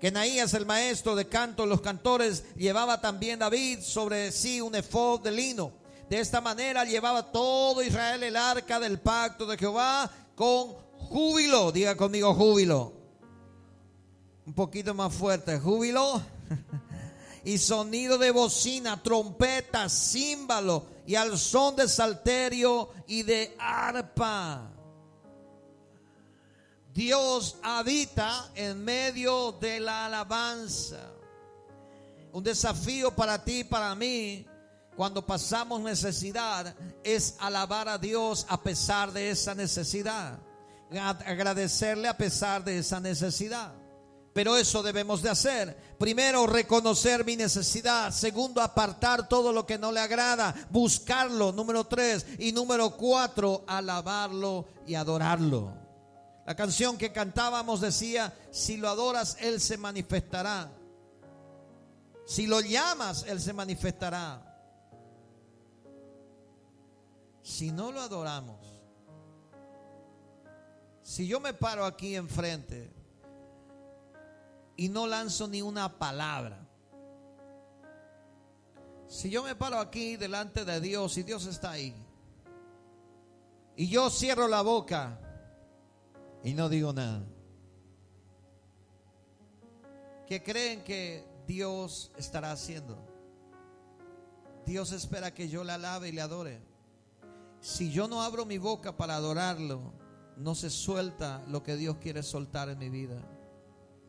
que 0.00 0.10
Naías, 0.10 0.54
el 0.54 0.66
maestro 0.66 1.16
de 1.16 1.26
canto, 1.26 1.66
los 1.66 1.80
cantores, 1.80 2.44
llevaba 2.56 3.00
también 3.00 3.38
David 3.38 3.80
sobre 3.82 4.30
sí 4.30 4.60
un 4.60 4.74
efod 4.74 5.20
de 5.22 5.32
lino. 5.32 5.72
De 6.08 6.20
esta 6.20 6.40
manera 6.40 6.84
llevaba 6.84 7.32
todo 7.32 7.82
Israel 7.82 8.22
el 8.22 8.36
arca 8.36 8.80
del 8.80 8.98
pacto 8.98 9.44
de 9.46 9.58
Jehová 9.58 10.10
con 10.34 10.68
júbilo. 11.08 11.72
Diga 11.72 11.96
conmigo 11.96 12.32
júbilo. 12.34 12.92
Un 14.46 14.54
poquito 14.54 14.94
más 14.94 15.12
fuerte, 15.12 15.58
júbilo. 15.58 16.22
y 17.44 17.58
sonido 17.58 18.18
de 18.18 18.30
bocina, 18.30 19.02
trompeta, 19.02 19.88
címbalo 19.88 20.86
y 21.06 21.14
al 21.14 21.38
son 21.38 21.76
de 21.76 21.88
salterio 21.88 22.90
y 23.06 23.22
de 23.22 23.56
arpa. 23.58 24.70
Dios 26.98 27.54
habita 27.62 28.50
en 28.56 28.84
medio 28.84 29.52
de 29.52 29.78
la 29.78 30.06
alabanza. 30.06 30.98
Un 32.32 32.42
desafío 32.42 33.14
para 33.14 33.44
ti 33.44 33.60
y 33.60 33.64
para 33.64 33.94
mí 33.94 34.44
cuando 34.96 35.24
pasamos 35.24 35.80
necesidad 35.80 36.74
es 37.04 37.36
alabar 37.38 37.88
a 37.88 37.98
Dios 37.98 38.46
a 38.48 38.60
pesar 38.60 39.12
de 39.12 39.30
esa 39.30 39.54
necesidad. 39.54 40.40
Agradecerle 40.90 42.08
a 42.08 42.16
pesar 42.16 42.64
de 42.64 42.78
esa 42.78 42.98
necesidad. 42.98 43.72
Pero 44.32 44.56
eso 44.56 44.82
debemos 44.82 45.22
de 45.22 45.30
hacer. 45.30 45.76
Primero, 46.00 46.48
reconocer 46.48 47.24
mi 47.24 47.36
necesidad. 47.36 48.10
Segundo, 48.10 48.60
apartar 48.60 49.28
todo 49.28 49.52
lo 49.52 49.64
que 49.64 49.78
no 49.78 49.92
le 49.92 50.00
agrada. 50.00 50.52
Buscarlo. 50.70 51.52
Número 51.52 51.84
tres. 51.84 52.26
Y 52.40 52.50
número 52.50 52.90
cuatro, 52.90 53.62
alabarlo 53.68 54.66
y 54.84 54.96
adorarlo. 54.96 55.87
La 56.48 56.56
canción 56.56 56.96
que 56.96 57.12
cantábamos 57.12 57.82
decía, 57.82 58.34
si 58.50 58.78
lo 58.78 58.88
adoras, 58.88 59.36
Él 59.38 59.60
se 59.60 59.76
manifestará. 59.76 60.72
Si 62.24 62.46
lo 62.46 62.62
llamas, 62.62 63.26
Él 63.28 63.38
se 63.38 63.52
manifestará. 63.52 64.42
Si 67.42 67.70
no 67.70 67.92
lo 67.92 68.00
adoramos, 68.00 68.80
si 71.02 71.26
yo 71.26 71.38
me 71.38 71.52
paro 71.52 71.84
aquí 71.84 72.16
enfrente 72.16 72.90
y 74.74 74.88
no 74.88 75.06
lanzo 75.06 75.48
ni 75.48 75.60
una 75.60 75.98
palabra, 75.98 76.66
si 79.06 79.28
yo 79.28 79.42
me 79.42 79.54
paro 79.54 79.78
aquí 79.80 80.16
delante 80.16 80.64
de 80.64 80.80
Dios 80.80 81.18
y 81.18 81.24
Dios 81.24 81.44
está 81.44 81.72
ahí, 81.72 81.94
y 83.76 83.90
yo 83.90 84.08
cierro 84.08 84.48
la 84.48 84.62
boca, 84.62 85.20
y 86.42 86.54
no 86.54 86.68
digo 86.68 86.92
nada. 86.92 87.24
¿Qué 90.26 90.42
creen 90.42 90.84
que 90.84 91.24
Dios 91.46 92.12
estará 92.16 92.52
haciendo? 92.52 92.98
Dios 94.66 94.92
espera 94.92 95.32
que 95.32 95.48
yo 95.48 95.64
le 95.64 95.72
alabe 95.72 96.10
y 96.10 96.12
le 96.12 96.20
adore. 96.20 96.60
Si 97.60 97.90
yo 97.90 98.06
no 98.06 98.22
abro 98.22 98.44
mi 98.44 98.58
boca 98.58 98.96
para 98.96 99.16
adorarlo, 99.16 99.92
no 100.36 100.54
se 100.54 100.70
suelta 100.70 101.42
lo 101.48 101.62
que 101.62 101.76
Dios 101.76 101.96
quiere 101.96 102.22
soltar 102.22 102.68
en 102.68 102.78
mi 102.78 102.90
vida. 102.90 103.20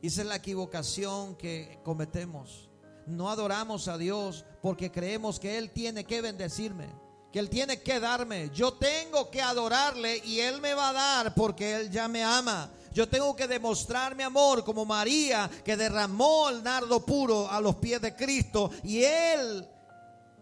Esa 0.01 0.21
es 0.21 0.27
la 0.27 0.35
equivocación 0.35 1.35
que 1.35 1.79
cometemos. 1.83 2.69
No 3.07 3.29
adoramos 3.29 3.87
a 3.87 3.97
Dios 3.97 4.45
porque 4.61 4.91
creemos 4.91 5.39
que 5.39 5.57
Él 5.57 5.71
tiene 5.71 6.03
que 6.03 6.21
bendecirme 6.21 6.89
que 7.31 7.39
Él 7.39 7.49
tiene 7.49 7.81
que 7.81 7.99
darme. 7.99 8.49
Yo 8.53 8.73
tengo 8.73 9.29
que 9.29 9.41
adorarle 9.41 10.17
y 10.25 10.39
Él 10.39 10.61
me 10.61 10.73
va 10.73 10.89
a 10.89 10.93
dar 10.93 11.35
porque 11.35 11.75
Él 11.75 11.91
ya 11.91 12.07
me 12.07 12.23
ama. 12.23 12.71
Yo 12.91 13.07
tengo 13.07 13.35
que 13.35 13.47
demostrar 13.47 14.15
mi 14.15 14.23
amor 14.23 14.63
como 14.63 14.83
María 14.83 15.49
que 15.63 15.77
derramó 15.77 16.49
el 16.49 16.63
nardo 16.63 17.05
puro 17.05 17.49
a 17.49 17.61
los 17.61 17.75
pies 17.75 18.01
de 18.01 18.15
Cristo 18.15 18.71
y 18.83 19.03
Él 19.03 19.67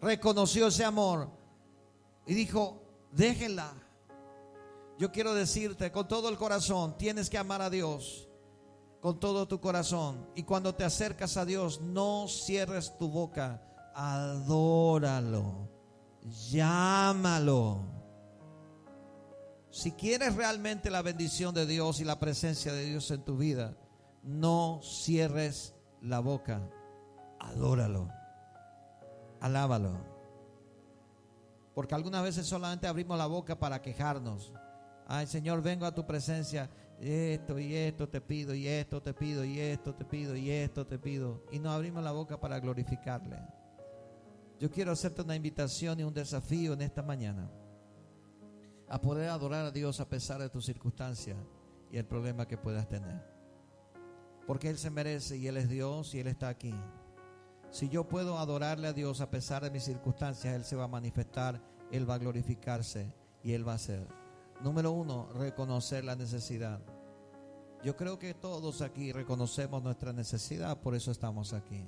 reconoció 0.02 0.68
ese 0.68 0.86
amor 0.86 1.30
y 2.26 2.34
dijo, 2.34 2.82
déjenla. 3.12 3.74
Yo 4.98 5.12
quiero 5.12 5.36
decirte 5.36 5.92
con 5.92 6.08
todo 6.08 6.30
el 6.30 6.38
corazón, 6.38 6.98
tienes 6.98 7.30
que 7.30 7.38
amar 7.38 7.62
a 7.62 7.70
Dios 7.70 8.28
con 9.02 9.20
todo 9.20 9.48
tu 9.48 9.60
corazón. 9.60 10.28
Y 10.34 10.44
cuando 10.44 10.74
te 10.74 10.84
acercas 10.84 11.38
a 11.38 11.46
Dios, 11.46 11.82
no 11.82 12.28
cierres 12.28 12.98
tu 12.98 13.08
boca, 13.10 13.62
adóralo 13.94 15.77
llámalo. 16.24 17.98
Si 19.70 19.92
quieres 19.92 20.36
realmente 20.36 20.90
la 20.90 21.02
bendición 21.02 21.54
de 21.54 21.66
Dios 21.66 22.00
y 22.00 22.04
la 22.04 22.20
presencia 22.20 22.74
de 22.74 22.86
Dios 22.86 23.12
en 23.12 23.24
tu 23.24 23.38
vida, 23.38 23.76
no 24.24 24.80
cierres 24.82 25.76
la 26.02 26.20
boca. 26.20 26.68
Adóralo. 27.40 28.10
Alábalo. 29.40 30.18
Porque 31.76 31.94
algunas 31.94 32.24
veces 32.24 32.48
solamente 32.48 32.88
abrimos 32.88 33.18
la 33.18 33.28
boca 33.28 33.60
para 33.60 33.82
quejarnos. 33.82 34.52
Ay, 35.06 35.28
Señor, 35.28 35.62
vengo 35.62 35.86
a 35.86 35.94
tu 35.94 36.06
presencia. 36.06 36.70
Esto 37.00 37.60
y 37.60 37.76
esto 37.76 38.10
te 38.10 38.20
pido, 38.20 38.56
y 38.56 38.68
esto 38.68 39.02
te 39.02 39.14
pido, 39.14 39.46
y 39.46 39.60
esto 39.60 39.94
te 39.94 40.04
pido, 40.04 40.36
y 40.36 40.50
esto 40.50 40.88
te 40.88 40.98
pido. 40.98 41.44
Y 41.52 41.60
no 41.60 41.72
abrimos 41.72 42.04
la 42.04 42.12
boca 42.12 42.40
para 42.40 42.60
glorificarle. 42.60 43.38
Yo 44.60 44.72
quiero 44.72 44.92
hacerte 44.92 45.22
una 45.22 45.36
invitación 45.36 46.00
y 46.00 46.04
un 46.04 46.14
desafío 46.14 46.74
en 46.74 46.82
esta 46.82 47.04
mañana 47.04 47.50
a 48.90 49.00
poder 49.00 49.30
adorar 49.30 49.66
a 49.66 49.72
Dios 49.72 50.00
a 50.00 50.10
pesar 50.10 50.42
de 50.42 50.50
tus 50.50 50.66
circunstancias 50.66 51.38
y 51.92 51.98
el 51.98 52.06
problema 52.06 52.48
que 52.48 52.58
puedas 52.58 52.88
tener. 52.88 53.24
Porque 54.48 54.70
Él 54.70 54.78
se 54.78 54.90
merece 54.90 55.38
y 55.38 55.48
Él 55.48 55.58
es 55.58 55.70
Dios 55.70 56.16
y 56.16 56.20
Él 56.20 56.28
está 56.28 56.48
aquí. 56.48 56.74
Si 57.70 57.90
yo 57.90 58.08
puedo 58.08 58.40
adorarle 58.40 58.88
a 58.88 58.94
Dios 58.94 59.22
a 59.22 59.30
pesar 59.30 59.62
de 59.62 59.70
mis 59.70 59.84
circunstancias, 59.84 60.56
Él 60.56 60.64
se 60.64 60.76
va 60.76 60.86
a 60.86 60.88
manifestar, 60.90 61.62
Él 61.92 62.10
va 62.10 62.16
a 62.16 62.20
glorificarse 62.20 63.14
y 63.44 63.52
Él 63.52 63.68
va 63.68 63.74
a 63.74 63.78
ser. 63.78 64.08
Número 64.64 64.92
uno, 64.92 65.30
reconocer 65.34 66.04
la 66.04 66.16
necesidad. 66.16 66.80
Yo 67.84 67.96
creo 67.96 68.18
que 68.18 68.34
todos 68.34 68.82
aquí 68.82 69.12
reconocemos 69.12 69.84
nuestra 69.84 70.14
necesidad, 70.14 70.80
por 70.80 70.96
eso 70.96 71.12
estamos 71.12 71.54
aquí. 71.54 71.88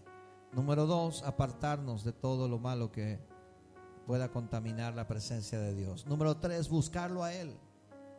Número 0.51 0.85
dos, 0.85 1.23
apartarnos 1.23 2.03
de 2.03 2.11
todo 2.11 2.47
lo 2.47 2.57
malo 2.57 2.91
que 2.91 3.19
pueda 4.07 4.29
contaminar 4.29 4.95
la 4.95 5.07
presencia 5.07 5.59
de 5.59 5.75
Dios. 5.75 6.07
Número 6.07 6.37
tres, 6.37 6.67
buscarlo 6.69 7.23
a 7.23 7.33
Él, 7.33 7.55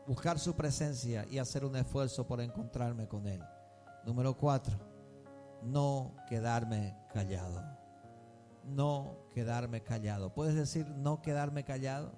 buscar 0.06 0.38
su 0.38 0.54
presencia 0.54 1.26
y 1.28 1.38
hacer 1.38 1.64
un 1.64 1.74
esfuerzo 1.74 2.26
por 2.26 2.40
encontrarme 2.40 3.08
con 3.08 3.26
Él. 3.26 3.42
Número 4.04 4.36
cuatro, 4.36 4.78
no 5.62 6.14
quedarme 6.28 6.96
callado. 7.12 7.62
No 8.64 9.16
quedarme 9.34 9.82
callado. 9.82 10.32
¿Puedes 10.32 10.54
decir 10.54 10.86
no 10.88 11.22
quedarme 11.22 11.64
callado? 11.64 12.12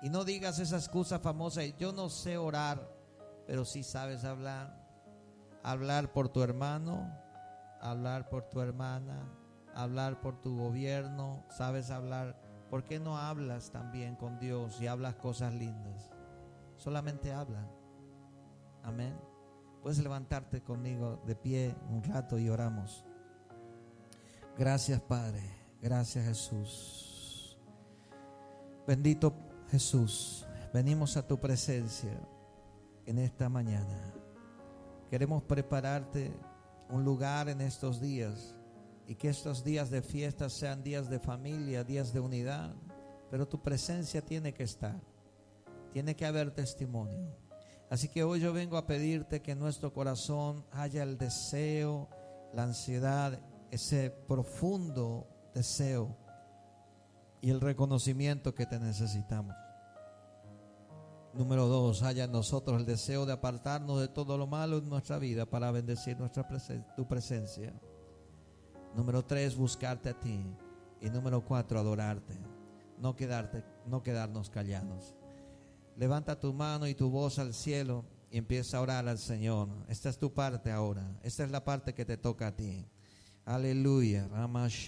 Y 0.00 0.08
no 0.08 0.24
digas 0.24 0.58
esa 0.58 0.76
excusa 0.76 1.18
famosa, 1.18 1.64
yo 1.64 1.92
no 1.92 2.08
sé 2.08 2.38
orar, 2.38 2.90
pero 3.46 3.64
sí 3.64 3.82
sabes 3.82 4.24
hablar. 4.24 4.82
Hablar 5.62 6.12
por 6.12 6.28
tu 6.28 6.42
hermano, 6.42 7.10
hablar 7.84 8.30
por 8.30 8.44
tu 8.44 8.60
hermana, 8.60 9.28
hablar 9.74 10.20
por 10.20 10.40
tu 10.40 10.56
gobierno, 10.56 11.44
sabes 11.50 11.90
hablar. 11.90 12.40
¿Por 12.70 12.82
qué 12.84 12.98
no 12.98 13.18
hablas 13.18 13.70
también 13.70 14.16
con 14.16 14.38
Dios 14.38 14.80
y 14.80 14.86
hablas 14.86 15.16
cosas 15.16 15.52
lindas? 15.54 16.10
Solamente 16.76 17.32
habla. 17.32 17.68
Amén. 18.82 19.14
Puedes 19.82 19.98
levantarte 19.98 20.62
conmigo 20.62 21.22
de 21.26 21.36
pie 21.36 21.76
un 21.90 22.02
rato 22.02 22.38
y 22.38 22.48
oramos. 22.48 23.04
Gracias 24.56 25.00
Padre, 25.00 25.42
gracias 25.82 26.24
Jesús. 26.24 27.58
Bendito 28.86 29.34
Jesús, 29.68 30.46
venimos 30.72 31.16
a 31.16 31.26
tu 31.26 31.38
presencia 31.38 32.18
en 33.04 33.18
esta 33.18 33.48
mañana. 33.48 34.14
Queremos 35.10 35.42
prepararte 35.42 36.32
un 36.88 37.04
lugar 37.04 37.48
en 37.48 37.60
estos 37.60 38.00
días 38.00 38.54
y 39.06 39.14
que 39.14 39.28
estos 39.28 39.64
días 39.64 39.90
de 39.90 40.02
fiesta 40.02 40.48
sean 40.48 40.82
días 40.82 41.08
de 41.08 41.18
familia, 41.18 41.84
días 41.84 42.12
de 42.12 42.20
unidad, 42.20 42.74
pero 43.30 43.46
tu 43.46 43.62
presencia 43.62 44.22
tiene 44.22 44.54
que 44.54 44.62
estar, 44.62 45.00
tiene 45.92 46.14
que 46.14 46.26
haber 46.26 46.50
testimonio. 46.50 47.36
Así 47.90 48.08
que 48.08 48.24
hoy 48.24 48.40
yo 48.40 48.52
vengo 48.52 48.76
a 48.76 48.86
pedirte 48.86 49.42
que 49.42 49.52
en 49.52 49.58
nuestro 49.58 49.92
corazón 49.92 50.64
haya 50.72 51.02
el 51.02 51.18
deseo, 51.18 52.08
la 52.52 52.64
ansiedad, 52.64 53.38
ese 53.70 54.10
profundo 54.10 55.28
deseo 55.54 56.16
y 57.40 57.50
el 57.50 57.60
reconocimiento 57.60 58.54
que 58.54 58.66
te 58.66 58.78
necesitamos. 58.78 59.54
Número 61.36 61.66
dos, 61.66 62.04
haya 62.04 62.24
en 62.24 62.32
nosotros 62.32 62.78
el 62.78 62.86
deseo 62.86 63.26
de 63.26 63.32
apartarnos 63.32 64.00
de 64.00 64.06
todo 64.06 64.38
lo 64.38 64.46
malo 64.46 64.78
en 64.78 64.88
nuestra 64.88 65.18
vida 65.18 65.46
para 65.46 65.72
bendecir 65.72 66.16
nuestra 66.16 66.46
tu 66.96 67.08
presencia. 67.08 67.72
Número 68.94 69.24
tres, 69.24 69.56
buscarte 69.56 70.10
a 70.10 70.20
ti. 70.20 70.46
Y 71.00 71.10
número 71.10 71.44
cuatro, 71.44 71.80
adorarte. 71.80 72.38
No 72.98 73.16
quedarte, 73.16 73.64
no 73.86 74.02
quedarnos 74.04 74.48
callados. 74.48 75.16
Levanta 75.96 76.38
tu 76.38 76.52
mano 76.52 76.86
y 76.86 76.94
tu 76.94 77.10
voz 77.10 77.40
al 77.40 77.52
cielo 77.52 78.04
y 78.30 78.38
empieza 78.38 78.78
a 78.78 78.82
orar 78.82 79.08
al 79.08 79.18
Señor. 79.18 79.68
Esta 79.88 80.10
es 80.10 80.18
tu 80.18 80.32
parte 80.32 80.70
ahora. 80.70 81.18
Esta 81.22 81.42
es 81.42 81.50
la 81.50 81.64
parte 81.64 81.94
que 81.94 82.04
te 82.04 82.16
toca 82.16 82.48
a 82.48 82.56
ti. 82.56 82.86
Aleluya. 83.44 84.28
Ramash 84.28 84.82